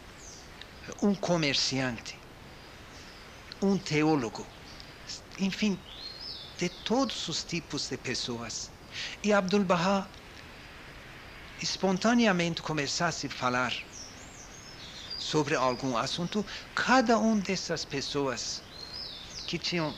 [1.03, 2.19] um comerciante,
[3.61, 4.47] um teólogo,
[5.39, 5.79] enfim,
[6.59, 8.71] de todos os tipos de pessoas.
[9.23, 10.07] E Abdul Bahá
[11.61, 13.75] espontaneamente começasse a falar
[15.19, 18.63] sobre algum assunto, cada um dessas pessoas
[19.47, 19.95] que tinham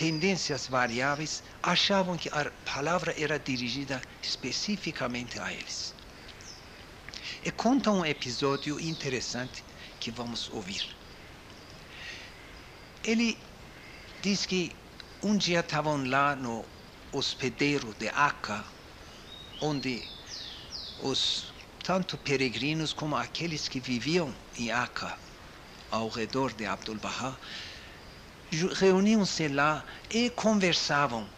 [0.00, 5.94] tendências variáveis achavam que a palavra era dirigida especificamente a eles.
[7.44, 9.62] E conta um episódio interessante
[10.00, 10.96] que vamos ouvir.
[13.04, 13.36] Ele
[14.22, 14.74] diz que
[15.22, 16.64] um dia estavam lá no
[17.12, 18.64] hospedeiro de Aca,
[19.60, 20.02] onde
[21.02, 21.52] os
[21.84, 25.18] tanto peregrinos como aqueles que viviam em Aca,
[25.90, 27.36] ao redor de Abdul Bahá,
[28.50, 31.28] reuniam-se lá e conversavam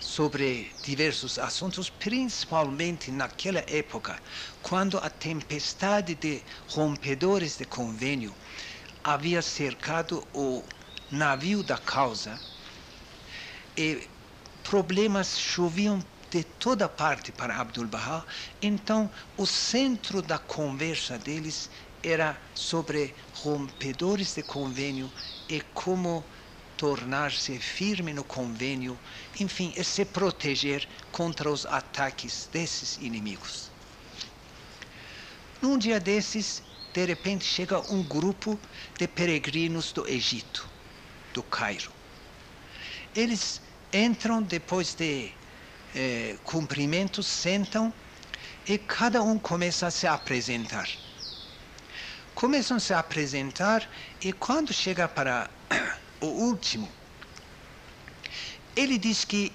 [0.00, 4.18] sobre diversos assuntos, principalmente naquela época,
[4.62, 8.34] quando a tempestade de rompedores de convênio
[9.02, 10.62] havia cercado o
[11.10, 12.40] navio da causa
[13.76, 14.08] e
[14.62, 18.24] problemas choviam de toda parte para Abdul Bahá,
[18.60, 21.70] então o centro da conversa deles
[22.02, 25.10] era sobre rompedores de convênio
[25.48, 26.24] e como
[26.78, 28.96] tornar-se firme no convênio,
[29.38, 33.68] enfim, é se proteger contra os ataques desses inimigos.
[35.60, 36.62] Num dia desses,
[36.94, 38.58] de repente chega um grupo
[38.96, 40.68] de peregrinos do Egito,
[41.34, 41.90] do Cairo.
[43.14, 43.60] Eles
[43.92, 45.32] entram depois de
[45.96, 47.92] eh, cumprimentos, sentam
[48.68, 50.88] e cada um começa a se apresentar.
[52.36, 53.90] Começam a se apresentar
[54.22, 55.50] e quando chega para
[56.20, 56.88] o último,
[58.74, 59.52] ele diz que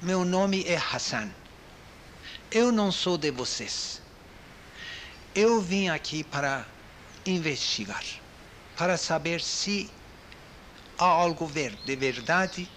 [0.00, 1.30] meu nome é Hassan.
[2.50, 4.02] Eu não sou de vocês.
[5.34, 6.66] Eu vim aqui para
[7.24, 8.04] investigar,
[8.76, 9.90] para saber se
[10.98, 11.50] há algo
[11.84, 12.68] de verdade,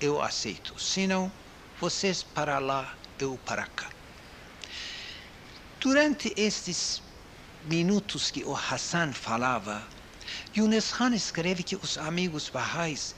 [0.00, 0.78] eu aceito.
[0.78, 1.30] Se não,
[1.80, 3.90] vocês para lá, eu para cá.
[5.80, 7.02] Durante estes
[7.64, 9.82] minutos que o Hassan falava,
[10.56, 13.14] Yunus Khan escreve que os amigos Baha'is,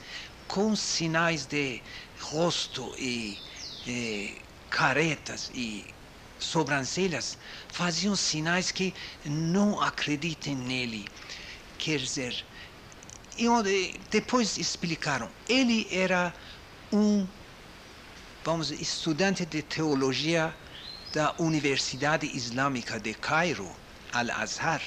[0.47, 1.81] com sinais de
[2.19, 3.37] rosto e,
[3.87, 5.85] e caretas e
[6.39, 7.37] sobrancelhas,
[7.69, 8.93] faziam sinais que
[9.25, 11.07] não acreditem nele.
[11.77, 12.45] Quer dizer,
[13.37, 16.33] e depois explicaram, ele era
[16.91, 17.27] um,
[18.43, 20.55] vamos estudante de teologia
[21.13, 23.71] da Universidade Islâmica de Cairo,
[24.11, 24.81] Al-Azhar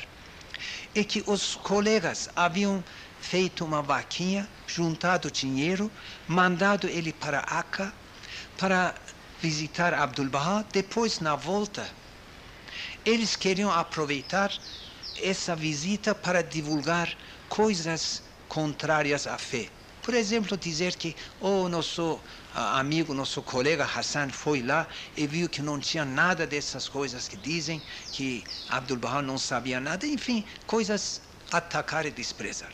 [0.94, 2.82] é que os colegas haviam
[3.20, 5.90] feito uma vaquinha, juntado dinheiro,
[6.26, 7.92] mandado ele para Aca
[8.58, 8.94] para
[9.40, 10.64] visitar Abdul Bahá.
[10.72, 11.88] Depois, na volta,
[13.04, 14.52] eles queriam aproveitar
[15.20, 17.16] essa visita para divulgar
[17.48, 19.68] coisas contrárias à fé.
[20.02, 22.20] Por exemplo, dizer que oh, nosso
[22.56, 27.36] amigo, nosso colega Hassan foi lá e viu que não tinha nada dessas coisas que
[27.36, 31.20] dizem, que Abdul Bahá não sabia nada, enfim, coisas
[31.52, 32.72] atacar e desprezar.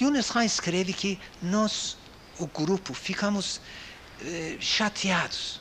[0.00, 1.96] Yunus Khan escreve que nós,
[2.38, 3.60] o grupo, ficamos
[4.22, 5.60] eh, chateados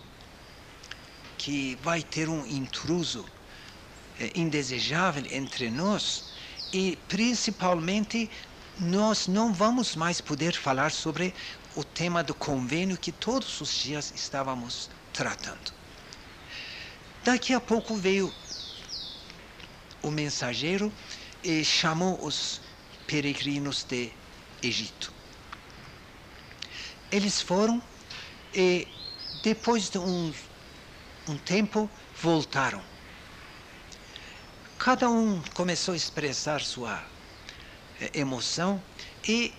[1.37, 3.25] que vai ter um intruso
[4.19, 6.23] eh, indesejável entre nós
[6.71, 8.29] e principalmente
[8.79, 11.33] nós não vamos mais poder falar sobre
[11.75, 15.73] o tema do convênio que todos os dias estávamos tratando.
[17.23, 18.33] Daqui a pouco veio
[20.01, 20.91] o mensageiro
[21.43, 22.61] e chamou os
[23.07, 24.11] peregrinos de
[24.61, 25.13] Egito.
[27.11, 27.81] Eles foram
[28.53, 28.87] e
[29.41, 30.33] depois de um,
[31.27, 31.89] um tempo
[32.21, 32.81] voltaram.
[34.77, 37.03] Cada um começou a expressar sua
[38.01, 38.81] eh, emoção
[39.27, 39.53] e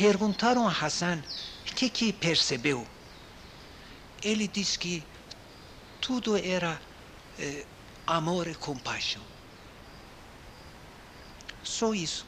[0.00, 1.22] perguntaram a Hassan
[1.70, 2.86] o que, que percebeu.
[4.22, 5.04] Ele disse que
[6.00, 6.80] tudo era
[7.38, 7.66] eh,
[8.06, 9.22] amor e compaixão.
[11.62, 12.24] Só isso.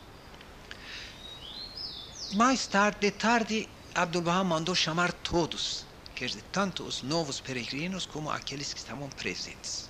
[2.35, 8.31] Mais tarde, de tarde, Abdul-Bahá mandou chamar todos, quer dizer, tanto os novos peregrinos como
[8.31, 9.89] aqueles que estavam presentes.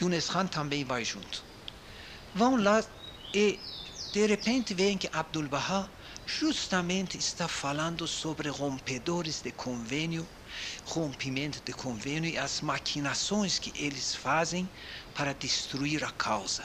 [0.00, 1.42] Yunus Khan também vai junto.
[2.32, 2.84] Vão lá
[3.34, 3.58] e
[4.12, 5.88] de repente veem que Abdul Bahá
[6.38, 10.26] justamente está falando sobre rompedores de convênio,
[10.86, 14.68] rompimento de convênio e as maquinações que eles fazem
[15.14, 16.64] para destruir a causa.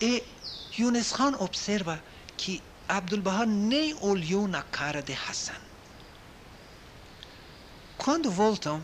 [0.00, 0.22] E
[0.78, 2.02] Yunus Khan observa
[2.36, 5.60] que Abdul Bahá nem olhou na cara de Hassan.
[7.96, 8.82] Quando voltam,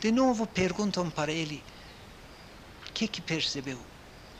[0.00, 1.62] de novo perguntam para ele
[2.88, 3.78] o que, que percebeu.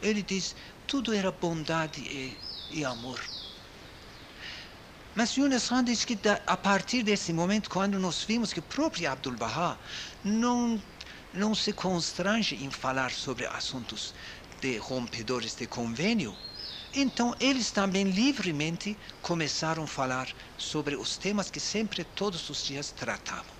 [0.00, 0.56] Ele diz:
[0.86, 2.36] tudo era bondade e,
[2.70, 3.20] e amor.
[5.14, 9.10] Mas Yunus Khan diz que a partir desse momento, quando nós vimos que o próprio
[9.10, 9.78] Abdul Bahá
[10.24, 10.82] não,
[11.34, 14.14] não se constrange em falar sobre assuntos
[14.58, 16.34] de rompedores de convênio,
[16.94, 22.90] então eles também livremente começaram a falar sobre os temas que sempre, todos os dias,
[22.90, 23.54] tratavam.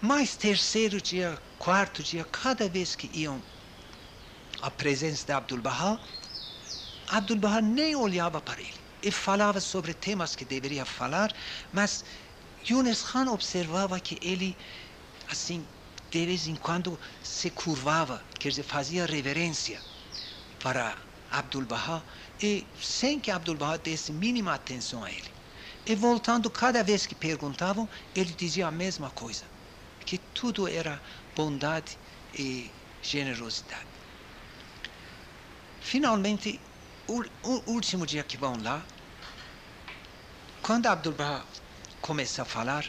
[0.00, 3.42] Mas terceiro dia, quarto dia, cada vez que iam
[4.62, 5.98] à presença de Abdul Bahá,
[7.08, 11.34] Abdul Bahá nem olhava para ele e falava sobre temas que deveria falar,
[11.72, 12.04] mas
[12.68, 14.56] Yunus Khan observava que ele,
[15.30, 15.66] assim,
[16.10, 19.80] de vez em quando se curvava, quer dizer, fazia reverência
[20.62, 20.96] para
[21.30, 22.02] Abdul Bahá
[22.42, 25.30] e sem que Abdul Bahá desse mínima atenção a ele.
[25.86, 29.44] E voltando, cada vez que perguntavam, ele dizia a mesma coisa
[30.04, 31.00] que tudo era
[31.34, 31.96] bondade
[32.34, 32.70] e
[33.02, 33.86] generosidade.
[35.80, 36.60] Finalmente,
[37.10, 38.82] o, último dia que vão lá,
[40.62, 41.44] quando Abdul Bahá
[42.00, 42.88] começa a falar,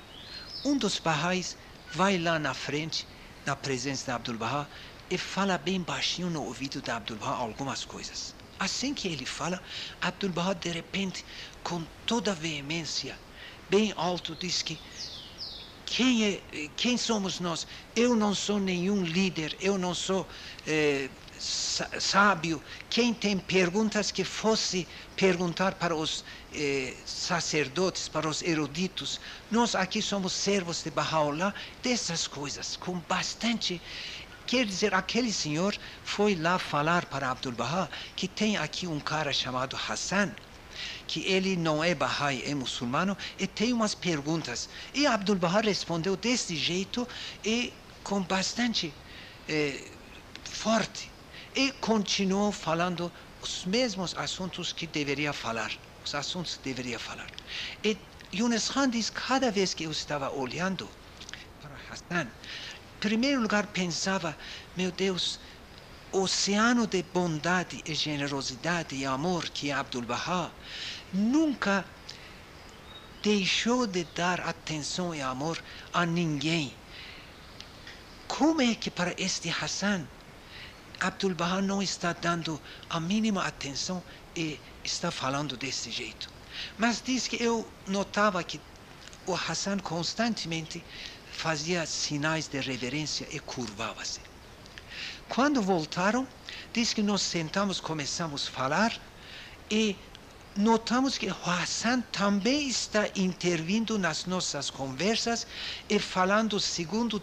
[0.63, 1.57] um dos Bahais
[1.91, 3.07] vai lá na frente,
[3.45, 4.67] na presença de Abdul Bahá,
[5.09, 8.35] e fala bem baixinho no ouvido de Abdul Bahá algumas coisas.
[8.59, 9.61] Assim que ele fala,
[9.99, 11.25] Abdul Bahá, de repente,
[11.63, 13.17] com toda veemência,
[13.69, 14.79] bem alto, diz que
[15.85, 17.67] quem, é, quem somos nós?
[17.95, 20.25] Eu não sou nenhum líder, eu não sou
[20.65, 21.09] eh,
[21.41, 22.61] sábio.
[22.89, 26.23] Quem tem perguntas que fosse perguntar para os
[26.53, 29.19] eh, sacerdotes, para os eruditos.
[29.49, 33.81] Nós aqui somos servos de Bahá'u'lláh, dessas coisas, com bastante
[34.45, 37.87] Quer dizer, aquele senhor foi lá falar para Abdul Bahá
[38.17, 40.35] que tem aqui um cara chamado Hassan,
[41.07, 44.67] que ele não é Bahá'í, é muçulmano, e tem umas perguntas.
[44.93, 47.07] E Abdul Bahá respondeu desse jeito
[47.45, 47.71] e
[48.03, 48.93] com bastante
[49.47, 49.85] eh,
[50.43, 51.10] forte.
[51.55, 55.71] E continuou falando os mesmos assuntos que deveria falar,
[56.03, 57.27] os assuntos que deveria falar.
[57.83, 57.97] E
[58.33, 60.87] Yunus Khan diz, cada vez que eu estava olhando
[61.61, 64.37] para Hassan, em primeiro lugar pensava,
[64.77, 65.39] meu Deus,
[66.11, 70.51] oceano de bondade e generosidade e amor que é Abdul Bahá
[71.13, 71.85] nunca
[73.21, 75.61] deixou de dar atenção e amor
[75.93, 76.73] a ninguém.
[78.27, 80.07] Como é que para este Hassan,
[81.01, 84.03] Abdul Bahá não está dando a mínima atenção
[84.35, 86.29] e está falando desse jeito?
[86.77, 88.61] Mas diz que eu notava que
[89.25, 90.83] o Hassan constantemente
[91.31, 94.19] fazia sinais de reverência e curvava-se.
[95.27, 96.27] Quando voltaram,
[96.71, 99.01] diz que nós sentamos, começamos a falar
[99.71, 99.95] e
[100.55, 105.47] notamos que Hassan também está intervindo nas nossas conversas
[105.89, 107.19] e falando segundo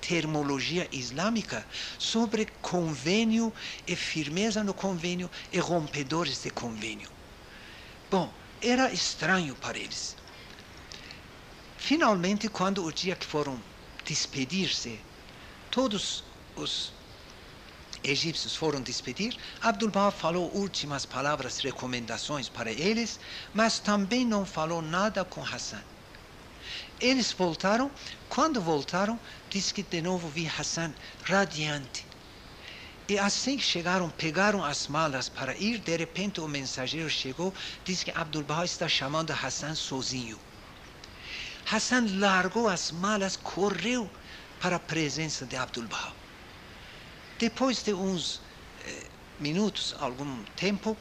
[0.00, 1.66] termologia islâmica
[1.98, 3.52] sobre convênio
[3.86, 7.08] e firmeza no convênio e rompedores de convênio.
[8.10, 8.32] Bom,
[8.62, 10.16] era estranho para eles.
[11.78, 13.60] Finalmente, quando o dia que foram
[14.04, 15.00] despedir-se,
[15.70, 16.24] todos
[16.56, 16.92] os
[18.02, 23.20] egípcios foram despedir, Abdul-Bahá falou últimas palavras, recomendações para eles,
[23.54, 25.82] mas também não falou nada com Hassan.
[27.00, 27.90] Eles voltaram,
[28.28, 30.92] quando voltaram, disse que de novo vi Hassan
[31.24, 32.06] radiante.
[33.08, 37.52] E assim que chegaram, pegaram as malas para ir, de repente o mensageiro chegou,
[37.84, 40.38] disse que Abdul-Bahá está chamando Hassan sozinho.
[41.68, 44.08] Hassan largou as malas, correu
[44.60, 46.12] para a presença de Abdul-Bahá.
[47.38, 48.40] Depois de uns
[48.84, 49.06] eh,
[49.40, 50.96] minutos, algum tempo,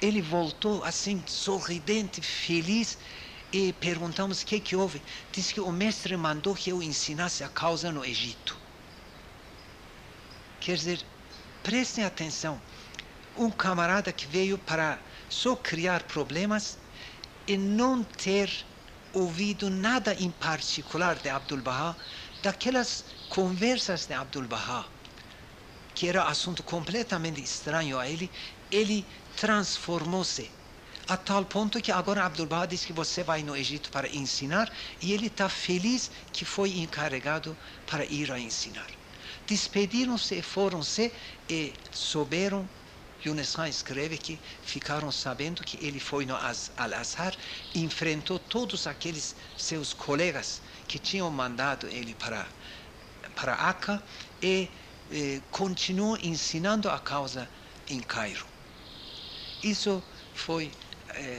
[0.00, 2.96] ele voltou assim, sorridente, feliz,
[3.54, 5.00] e perguntamos o que, que houve.
[5.30, 8.58] Disse que o mestre mandou que eu ensinasse a causa no Egito.
[10.60, 11.06] Quer dizer,
[11.62, 12.60] prestem atenção.
[13.38, 14.98] Um camarada que veio para
[15.28, 16.76] só criar problemas
[17.46, 18.50] e não ter
[19.12, 21.94] ouvido nada em particular de Abdul-Bahá,
[22.42, 24.84] daquelas conversas de Abdul-Bahá,
[25.94, 28.28] que era assunto completamente estranho a ele,
[28.68, 30.50] ele transformou-se
[31.06, 35.12] a tal ponto que agora Abdul-Bahá diz que você vai no Egito para ensinar e
[35.12, 38.86] ele está feliz que foi encarregado para ir a ensinar.
[39.46, 41.12] Despediram-se, foram-se
[41.48, 42.66] e souberam
[43.24, 46.36] Yunus Khan escreve que ficaram sabendo que ele foi no
[46.76, 47.34] Al-Azhar,
[47.74, 52.46] enfrentou todos aqueles seus colegas que tinham mandado ele para,
[53.34, 54.02] para Aca
[54.42, 54.68] e
[55.10, 57.48] eh, continuou ensinando a causa
[57.88, 58.46] em Cairo.
[59.62, 60.02] Isso
[60.34, 60.70] foi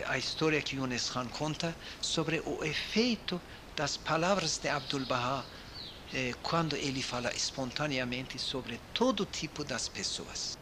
[0.07, 3.41] a história que Yunus Khan conta sobre o efeito
[3.75, 5.43] das palavras de Abdul-Bahá
[6.13, 10.55] eh, quando ele fala espontaneamente sobre todo tipo das pessoas.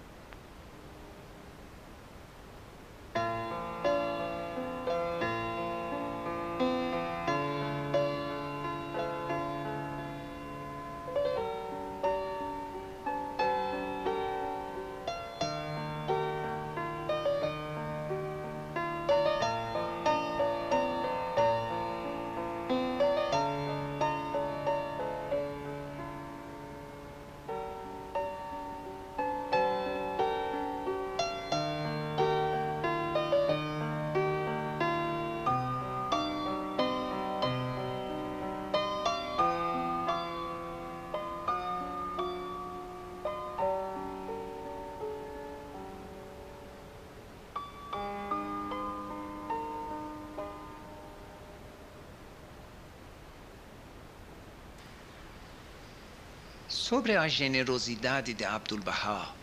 [56.83, 59.33] Sobre a generosidade de Abdul-Bahá,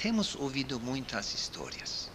[0.00, 2.08] temos ouvido muitas histórias.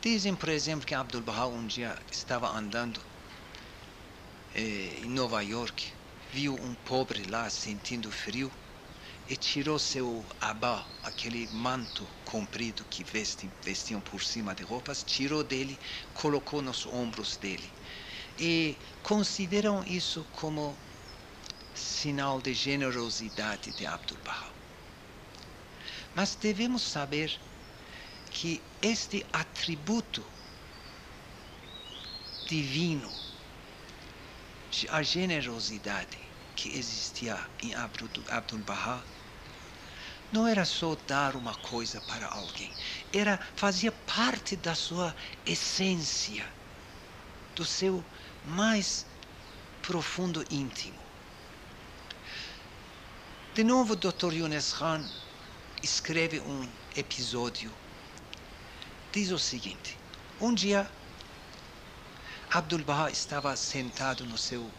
[0.00, 3.00] Dizem, por exemplo, que Abdul-Bahá um dia estava andando
[4.54, 5.92] eh, em Nova York,
[6.32, 8.48] viu um pobre lá sentindo frio
[9.28, 15.42] e tirou seu abá, aquele manto comprido que vestem, vestiam por cima de roupas, tirou
[15.42, 15.76] dele,
[16.14, 17.68] colocou nos ombros dele.
[18.38, 20.76] E consideram isso como
[21.98, 24.48] sinal de generosidade de Abdul-Bahá.
[26.14, 27.36] Mas devemos saber
[28.30, 30.24] que este atributo
[32.46, 33.10] divino,
[34.90, 36.18] a generosidade
[36.54, 39.02] que existia em Abdul-Bahá,
[40.30, 42.70] não era só dar uma coisa para alguém,
[43.12, 46.46] era fazia parte da sua essência,
[47.56, 48.04] do seu
[48.46, 49.04] mais
[49.82, 51.07] profundo íntimo.
[53.58, 54.34] De novo, Dr.
[54.34, 55.04] Yunus Khan
[55.82, 57.72] escreve um episódio.
[59.10, 59.98] Diz o seguinte:
[60.40, 60.88] um dia,
[62.52, 64.70] Abdul Baha estava sentado no seu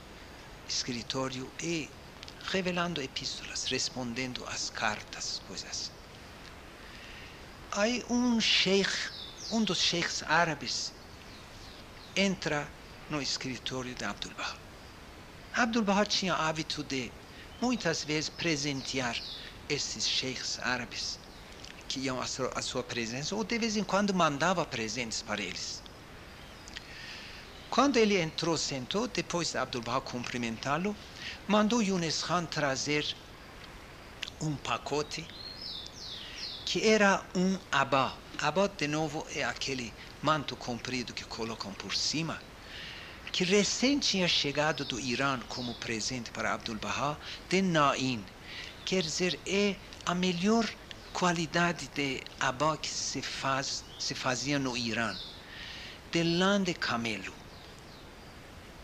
[0.65, 1.89] escritório e
[2.45, 5.91] revelando epístolas, respondendo às cartas, coisas.
[7.73, 9.11] Aí um sheikh,
[9.51, 10.93] um dos sheikhs árabes,
[12.15, 12.65] entra
[13.09, 14.57] no escritório de Abdul Baha.
[15.53, 17.11] Abdul Baha tinha hábito de
[17.61, 19.17] muitas vezes presentear
[19.67, 21.19] esses sheikhs árabes
[21.87, 25.41] que iam à sua, à sua presença, ou de vez em quando mandava presentes para
[25.41, 25.81] eles.
[27.69, 30.95] Quando ele entrou, sentou, depois de Abdul-Bahá cumprimentá-lo,
[31.47, 33.15] mandou Yunus Khan trazer
[34.41, 35.25] um pacote
[36.65, 38.15] que era um abá.
[38.39, 42.39] Abá, de novo, é aquele manto comprido que colocam por cima
[43.31, 47.17] que recém tinha chegado do Irã como presente para Abdul-Bahá,
[47.47, 48.23] de Nain.
[48.85, 49.75] Quer dizer, é
[50.05, 50.67] a melhor
[51.13, 55.15] qualidade de abá que se, faz, se fazia no Irã,
[56.11, 57.33] de lã de camelo.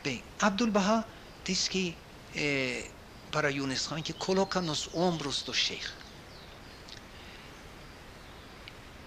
[0.04, 1.04] Bem, Abdul-Bahá
[1.44, 1.98] diz que,
[2.36, 2.90] é,
[3.32, 5.90] para Yunus Khan, que coloca nos ombros do Sheikh.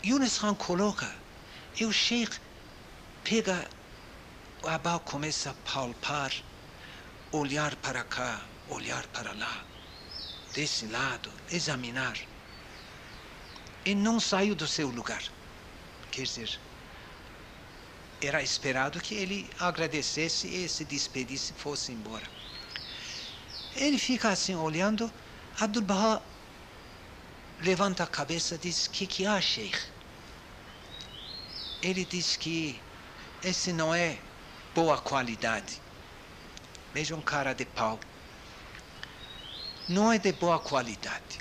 [0.03, 1.15] Yunus Khan coloca,
[1.79, 2.41] e o Sheikh
[3.23, 3.69] pega,
[4.63, 6.33] o Abba começa a palpar,
[7.31, 9.65] olhar para cá, olhar para lá,
[10.53, 12.19] desse lado, examinar.
[13.85, 15.23] E não saiu do seu lugar.
[16.11, 16.59] Quer dizer,
[18.21, 22.27] era esperado que ele agradecesse e se despedisse fosse embora.
[23.77, 25.11] Ele fica assim olhando,
[25.61, 26.21] Abdul Baha
[27.61, 29.79] levanta a cabeça e diz: O que, que há, Sheikh?
[31.81, 32.81] Ele diz que
[33.43, 34.19] esse não é
[34.79, 35.83] boa qualidade.
[36.95, 37.99] Veja um cara de pau.
[39.89, 41.41] Não é de boa qualidade.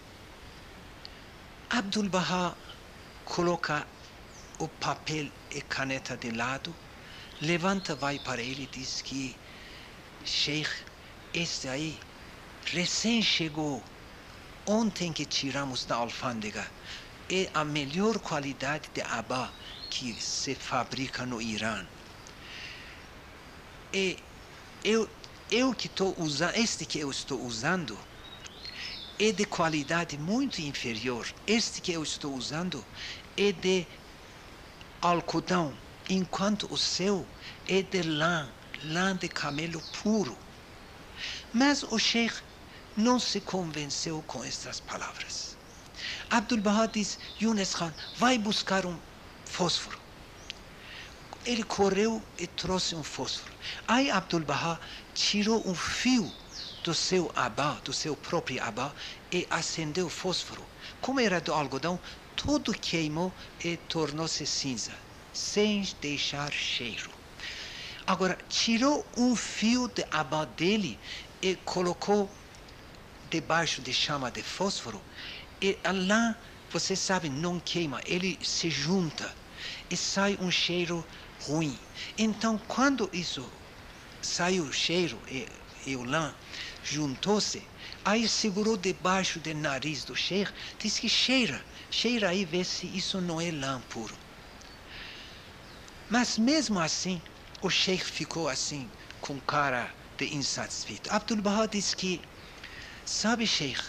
[1.69, 2.57] Abdul Baha
[3.25, 3.85] coloca
[4.57, 6.73] o papel e caneta de lado,
[7.39, 9.37] levanta, vai para ele e diz que
[10.25, 10.71] Sheikh,
[11.31, 11.99] este aí
[12.65, 13.83] recém chegou
[14.65, 16.67] ontem que tiramos da alfândega
[17.29, 19.51] é a melhor qualidade de abá
[19.91, 21.85] que se fabrica no Irã.
[23.97, 24.15] E
[24.83, 25.09] eu,
[25.49, 27.97] eu que estou usando, este que eu estou usando,
[29.17, 31.25] é de qualidade muito inferior.
[31.47, 32.85] Este que eu estou usando
[33.35, 33.87] é de
[35.01, 35.73] algodão,
[36.07, 37.25] enquanto o seu
[37.67, 38.47] é de lã,
[38.83, 40.37] lã de camelo puro.
[41.51, 42.43] Mas o Sheikh
[42.95, 45.57] não se convenceu com estas palavras.
[46.29, 48.95] Abdul Baha diz, Yunus Khan, vai buscar um
[49.45, 50.06] fósforo.
[51.47, 53.53] Ele correu e trouxe um fósforo.
[53.87, 54.77] Aí Abdul Baha
[55.13, 56.29] tirou um fio
[56.83, 58.93] do seu abá, do seu próprio abá,
[59.31, 60.61] e acendeu o fósforo.
[60.99, 61.97] Como era do algodão,
[62.35, 63.31] tudo queimou
[63.63, 64.91] e tornou-se cinza,
[65.33, 67.09] sem deixar cheiro.
[68.05, 70.99] Agora, tirou um fio de abá dele
[71.41, 72.29] e colocou
[73.29, 75.01] debaixo de chama de fósforo,
[75.61, 75.77] e
[76.07, 76.35] lá,
[76.69, 79.33] você sabe, não queima, ele se junta
[79.89, 81.05] e sai um cheiro
[81.47, 81.77] ruim.
[82.17, 83.49] Então, quando isso
[84.21, 85.47] saiu o cheiro e,
[85.85, 86.33] e o lã
[86.83, 87.63] juntou-se,
[88.03, 93.21] aí segurou debaixo do nariz do cheiro, disse que cheira, cheira aí, vê se isso
[93.21, 94.15] não é lã puro.
[96.09, 97.21] Mas mesmo assim,
[97.61, 98.89] o sheikh ficou assim,
[99.21, 101.11] com cara de insatisfeito.
[101.11, 102.21] Abdul Baha disse que
[103.07, 103.81] Sabe, Sheikh,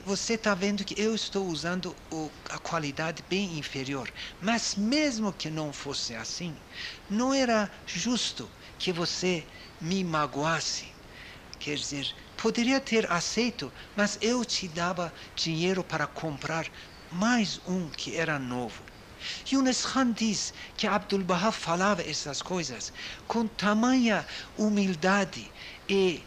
[0.00, 4.10] você está vendo que eu estou usando o, a qualidade bem inferior.
[4.40, 6.56] Mas mesmo que não fosse assim,
[7.10, 9.44] não era justo que você
[9.80, 10.88] me magoasse.
[11.58, 16.66] Quer dizer, poderia ter aceito, mas eu te dava dinheiro para comprar
[17.10, 18.82] mais um que era novo.
[19.50, 22.92] Yunus Khan diz que Abdul Baha falava essas coisas
[23.28, 24.26] com tamanha
[24.56, 25.52] humildade
[25.88, 26.24] e,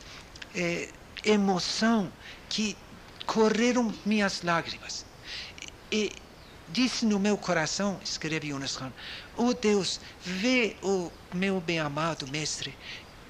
[0.54, 0.90] e
[1.26, 2.14] emoção
[2.48, 2.78] que
[3.26, 5.06] correram minhas lágrimas.
[5.92, 6.12] E
[6.70, 8.92] disse no meu coração, escreve Yunus Khan,
[9.38, 12.76] oh Deus, vê o meu bem-amado mestre,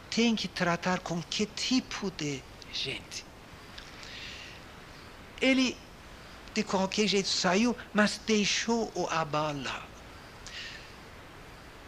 [0.09, 2.41] tem que tratar com que tipo de
[2.73, 3.25] gente.
[5.41, 5.77] Ele,
[6.53, 9.85] de qualquer jeito, saiu, mas deixou o Abba lá.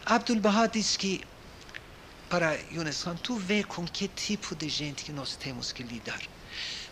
[0.06, 1.22] Abdul Baha diz que
[2.30, 6.22] para Yunus Khan, tu vê com que tipo de gente que nós temos que lidar.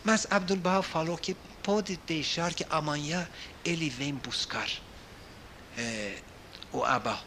[0.06, 1.34] Mas Abdul Baha falou que
[1.64, 3.28] pode deixar que amanhã
[3.66, 4.70] ele vem buscar
[5.76, 6.22] é,
[6.72, 7.20] o Abba.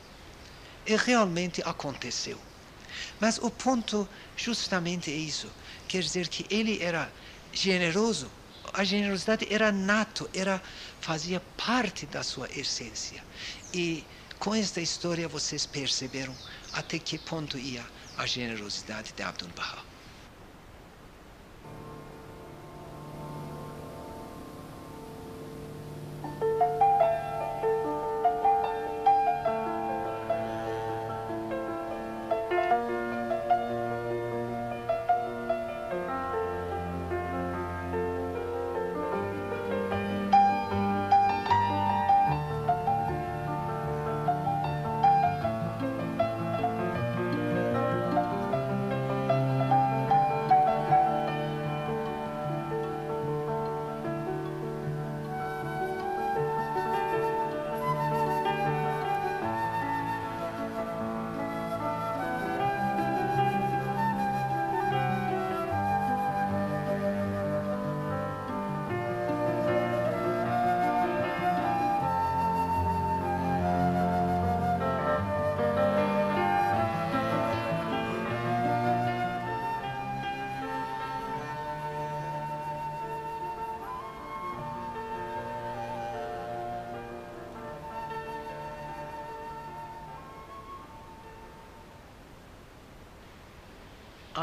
[0.87, 2.39] E realmente aconteceu.
[3.18, 5.51] Mas o ponto justamente é isso.
[5.89, 7.11] Quer dizer que ele era
[7.53, 8.31] generoso.
[8.72, 10.62] A generosidade era nato, era
[11.01, 13.24] fazia parte da sua essência.
[13.74, 14.05] E
[14.39, 16.35] com esta história vocês perceberam
[16.72, 17.85] até que ponto ia
[18.16, 19.88] a generosidade de Abdul Baha.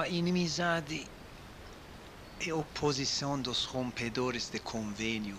[0.05, 1.09] A inimizade
[2.39, 5.35] e oposição dos rompedores de convênio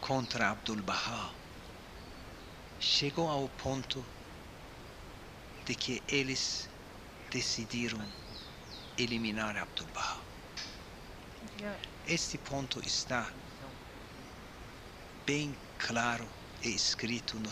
[0.00, 1.34] contra Abdul Baha
[2.78, 4.06] chegou ao ponto
[5.64, 6.70] de que eles
[7.32, 8.00] decidiram
[8.96, 10.20] eliminar Abdul Baha.
[12.06, 13.28] Este ponto está
[15.26, 16.28] bem claro
[16.62, 17.50] e escrito no,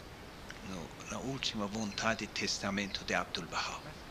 [0.69, 4.04] no, na última vontade e testamento de Abdul Baha.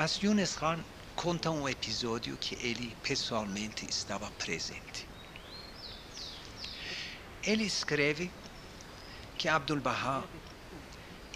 [0.00, 0.82] Mas Yunus Khan
[1.14, 5.06] conta um episódio que ele pessoalmente estava presente.
[7.42, 8.30] Ele escreve
[9.36, 10.24] que Abdul Baha,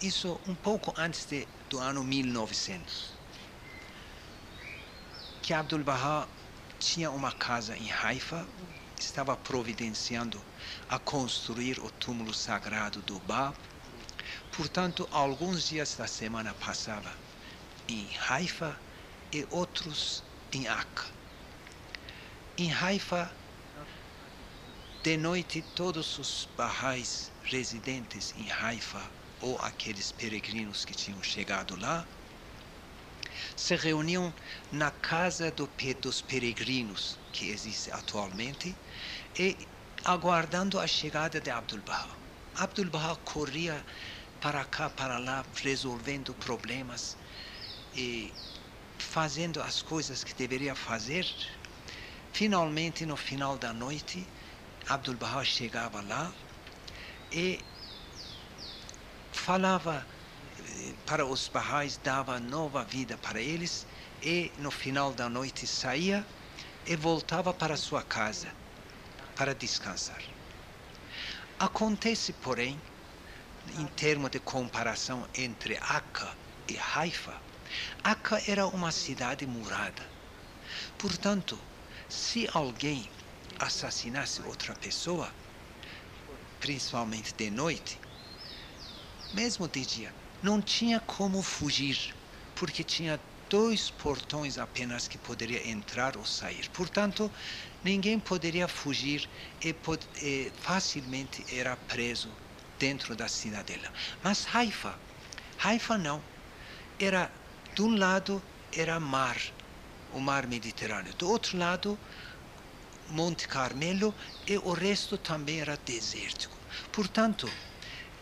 [0.01, 3.11] isso um pouco antes de, do ano 1900,
[5.43, 6.27] que Abdul Baha
[6.79, 8.47] tinha uma casa em Haifa,
[8.99, 10.41] estava providenciando
[10.89, 13.55] a construir o túmulo sagrado do Bab.
[14.57, 17.24] Portanto, alguns dias da semana passava
[17.87, 18.79] em Haifa
[19.31, 21.05] e outros em Akka.
[22.57, 23.31] Em Haifa,
[25.03, 29.01] de noite, todos os barrais residentes em Haifa
[29.41, 32.05] ou aqueles peregrinos que tinham chegado lá
[33.55, 34.33] se reuniam
[34.71, 35.69] na casa do,
[36.01, 38.75] dos peregrinos que existe atualmente
[39.37, 39.55] e
[40.03, 42.15] aguardando a chegada de Abdul Baha.
[42.55, 43.85] Abdul Baha corria
[44.41, 47.17] para cá, para lá, resolvendo problemas
[47.95, 48.33] e
[48.97, 51.25] fazendo as coisas que deveria fazer.
[52.33, 54.27] Finalmente, no final da noite,
[54.87, 56.31] Abdul Baha chegava lá
[57.31, 57.59] e
[59.31, 60.05] falava
[60.59, 63.85] eh, para os Bahais, dava nova vida para eles
[64.21, 66.25] e no final da noite saía
[66.85, 68.53] e voltava para sua casa
[69.35, 70.21] para descansar.
[71.59, 72.79] Acontece, porém,
[73.77, 76.35] em termos de comparação entre Akka
[76.67, 77.39] e Haifa,
[78.03, 80.07] Akka era uma cidade murada.
[80.97, 81.59] Portanto,
[82.09, 83.09] se alguém
[83.59, 85.33] assassinasse outra pessoa,
[86.59, 87.99] principalmente de noite,
[89.33, 92.15] mesmo de dia, não tinha como fugir,
[92.55, 93.19] porque tinha
[93.49, 96.69] dois portões apenas que poderia entrar ou sair.
[96.69, 97.31] Portanto,
[97.83, 99.29] ninguém poderia fugir
[99.61, 102.29] e, pod e facilmente era preso
[102.79, 103.91] dentro da cidadela.
[104.23, 104.97] Mas Haifa,
[105.63, 106.21] Haifa não.
[106.99, 107.29] Era
[107.75, 108.41] de um lado
[108.73, 109.37] era mar,
[110.13, 111.13] o mar Mediterrâneo.
[111.15, 111.99] Do outro lado,
[113.09, 114.15] Monte Carmelo
[114.47, 116.55] e o resto também era desértico.
[116.93, 117.51] Portanto,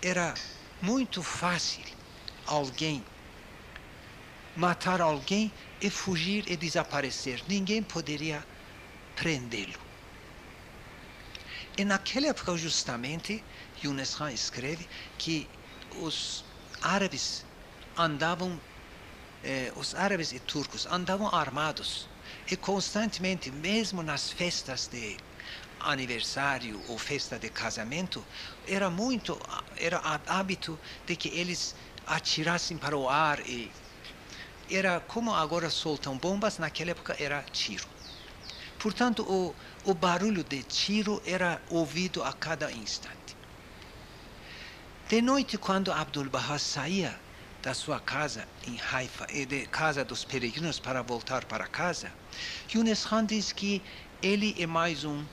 [0.02, 0.34] era
[0.82, 1.84] muito fácil
[2.48, 3.04] alguém
[4.56, 7.44] matar alguém e fugir e desaparecer.
[7.48, 8.44] Ninguém poderia
[9.16, 9.80] prendê-lo.
[11.78, 13.44] E naquela época, justamente,
[13.84, 14.88] Yunus Khan escreve
[15.18, 15.48] que
[16.02, 16.44] os
[16.82, 17.46] árabes
[17.96, 18.60] andavam
[19.44, 22.08] eh, os árabes e turcos andavam armados
[22.50, 25.18] e constantemente, mesmo nas festas de
[25.80, 28.24] aniversário ou festa de casamento,
[28.68, 29.40] era muito,
[29.78, 31.76] era hábito de que eles
[32.08, 33.72] atirassem para o ar e
[34.70, 37.88] era como agora soltam bombas, naquela época era tiro.
[38.80, 39.56] Portanto, o,
[39.90, 43.36] o barulho de tiro era ouvido a cada instante.
[45.08, 47.20] De noite, quando Abdul Baha saía
[47.64, 52.12] da sua casa em Haifa e de casa dos peregrinos para voltar para casa,
[52.70, 53.82] Yunus Khan diz que
[54.22, 55.24] ele e mais um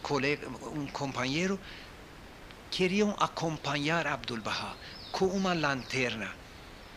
[0.00, 1.58] colega, um companheiro
[2.70, 4.76] queriam acompanhar Abdul Baha
[5.10, 6.32] com uma lanterna,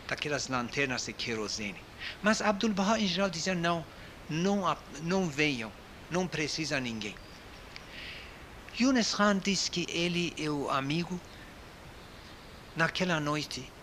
[0.06, 1.82] daquelas lanternas de querosene.
[2.22, 3.84] Mas Abdul Baha em geral dizia não,
[4.30, 5.72] não, não venham,
[6.08, 7.16] não precisa ninguém.
[8.78, 11.20] Yunus Khan diz que ele e o amigo,
[12.76, 13.73] naquela noite,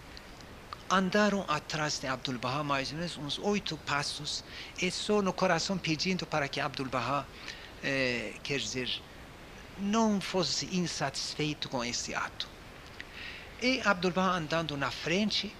[0.92, 4.44] andaram atrás de Abdul Baha mais ou menos uns oito passos
[4.80, 7.26] e só no coração pedindo para que Abdul Baha,
[7.82, 9.02] eh, quer dizer,
[9.78, 12.48] não fosse insatisfeito com esse ato.
[13.62, 15.56] E Abdul Baha andando na frente,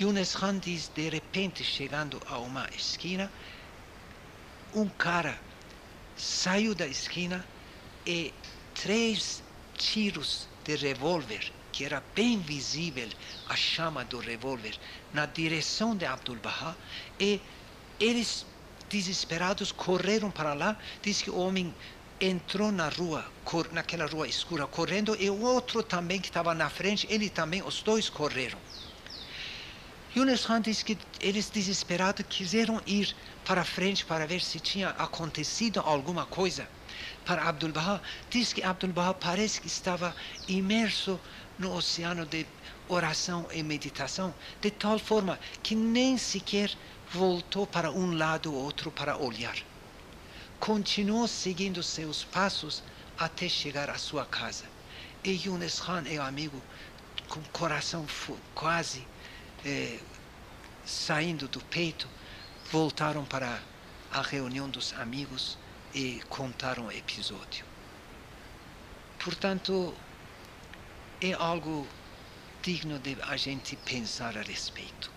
[0.00, 3.30] Yunus Khan diz, de repente, chegando a uma esquina,
[4.74, 5.38] um cara
[6.16, 7.44] saiu da esquina
[8.06, 8.32] e
[8.74, 9.42] três
[9.76, 13.08] tiros de revólver que era bem visível
[13.48, 14.78] a chama do revólver
[15.12, 16.76] na direção de Abdul Baha
[17.18, 17.40] e
[17.98, 18.46] eles
[18.88, 20.78] desesperados correram para lá.
[21.02, 21.74] Diz que o homem
[22.20, 23.28] entrou na rua
[23.72, 27.82] naquela rua escura correndo e o outro também que estava na frente ele também os
[27.82, 28.58] dois correram.
[30.14, 35.80] Yunus Khan diz que eles desesperados quiseram ir para frente para ver se tinha acontecido
[35.80, 36.68] alguma coisa
[37.24, 38.00] para Abdul Baha.
[38.30, 40.14] Diz que Abdul Baha parece que estava
[40.46, 41.18] imerso
[41.58, 42.46] no oceano de
[42.88, 46.70] oração e meditação de tal forma que nem sequer
[47.12, 49.56] voltou para um lado ou outro para olhar.
[50.58, 52.82] Continuou seguindo seus passos
[53.18, 54.64] até chegar à sua casa.
[55.22, 56.60] E Yunus Khan e o amigo,
[57.28, 58.06] com o coração
[58.54, 59.06] quase
[59.64, 59.98] eh,
[60.84, 62.08] saindo do peito,
[62.70, 63.60] voltaram para
[64.10, 65.56] a reunião dos amigos
[65.94, 67.64] e contaram o episódio.
[69.18, 69.94] Portanto,
[71.24, 71.86] é algo
[72.62, 75.13] digno de a gente pensar a respeito.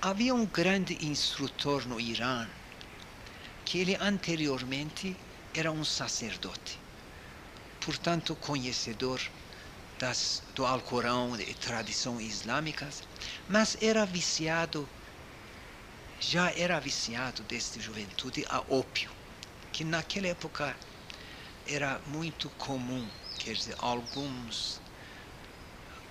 [0.00, 2.46] Havia um grande instrutor no Irã
[3.64, 5.16] que ele anteriormente
[5.52, 6.78] era um sacerdote,
[7.80, 9.20] portanto conhecedor
[9.98, 13.02] das, do Alcorão e tradição islâmicas,
[13.48, 14.88] mas era viciado,
[16.20, 19.10] já era viciado desde juventude a ópio,
[19.72, 20.76] que naquela época
[21.66, 23.04] era muito comum,
[23.40, 24.80] quer dizer, alguns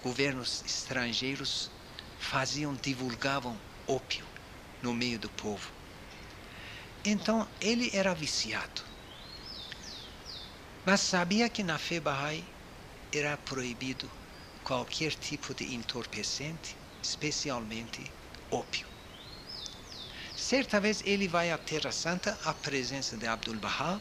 [0.04, 1.72] governos estrangeiros
[2.20, 3.58] faziam, divulgavam
[3.88, 4.26] ópio
[4.82, 5.72] no meio do povo.
[7.04, 8.82] Então ele era viciado.
[10.86, 12.44] Mas sabia que na fé Bahá'í
[13.12, 14.10] era proibido
[14.64, 18.12] qualquer tipo de entorpecente, especialmente
[18.52, 18.88] ópio.
[20.36, 24.00] Certa vez ele vai à Terra Santa, à presença de Abdul Bahá,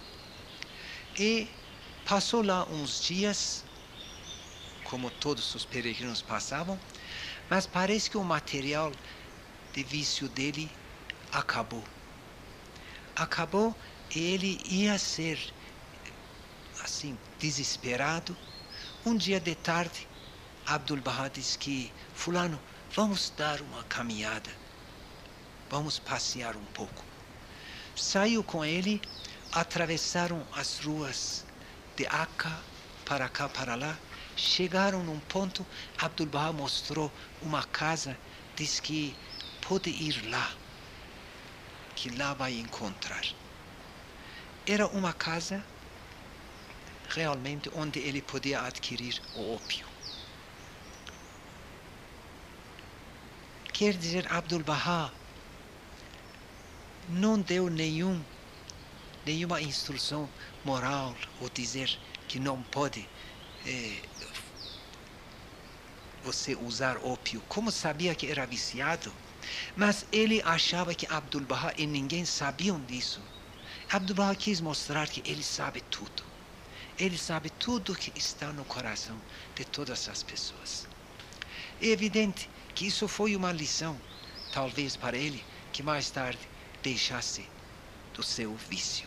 [1.18, 1.48] e
[2.04, 3.64] passou lá uns dias,
[4.84, 6.78] como todos os peregrinos passavam,
[7.48, 8.92] mas parece que o material
[9.76, 10.70] de vício dele
[11.30, 11.84] acabou.
[13.14, 13.76] Acabou
[14.14, 15.38] e ele ia ser
[16.82, 18.34] assim desesperado.
[19.04, 20.08] Um dia de tarde,
[20.64, 22.58] Abdul Bahá disse que fulano,
[22.94, 24.50] vamos dar uma caminhada.
[25.68, 27.04] Vamos passear um pouco.
[27.94, 29.02] Saiu com ele,
[29.52, 31.44] atravessaram as ruas
[31.96, 32.50] de Akka
[33.04, 33.94] para cá para lá.
[34.36, 35.66] Chegaram num ponto,
[35.98, 37.12] Abdul Bahá mostrou
[37.42, 38.16] uma casa,
[38.56, 39.14] diz que
[39.68, 40.54] pode ir lá,
[41.96, 43.24] que lá vai encontrar.
[44.64, 45.64] Era uma casa
[47.08, 49.86] realmente onde ele podia adquirir o ópio.
[53.72, 55.12] Quer dizer, Abdul Bahá
[57.08, 58.22] não deu nenhum,
[59.24, 60.30] nenhuma instrução
[60.64, 61.98] moral ou dizer
[62.28, 63.06] que não pode
[63.66, 64.02] eh,
[66.22, 67.42] você usar ópio.
[67.48, 69.12] Como sabia que era viciado?
[69.76, 73.20] Mas ele achava que Abdul Baha e ninguém sabiam disso.
[73.90, 76.24] Abdul Baha quis mostrar que ele sabe tudo.
[76.98, 79.20] Ele sabe tudo que está no coração
[79.54, 80.88] de todas as pessoas.
[81.80, 84.00] É evidente que isso foi uma lição,
[84.52, 86.38] talvez para ele, que mais tarde
[86.82, 87.46] deixasse
[88.14, 89.05] do seu vício.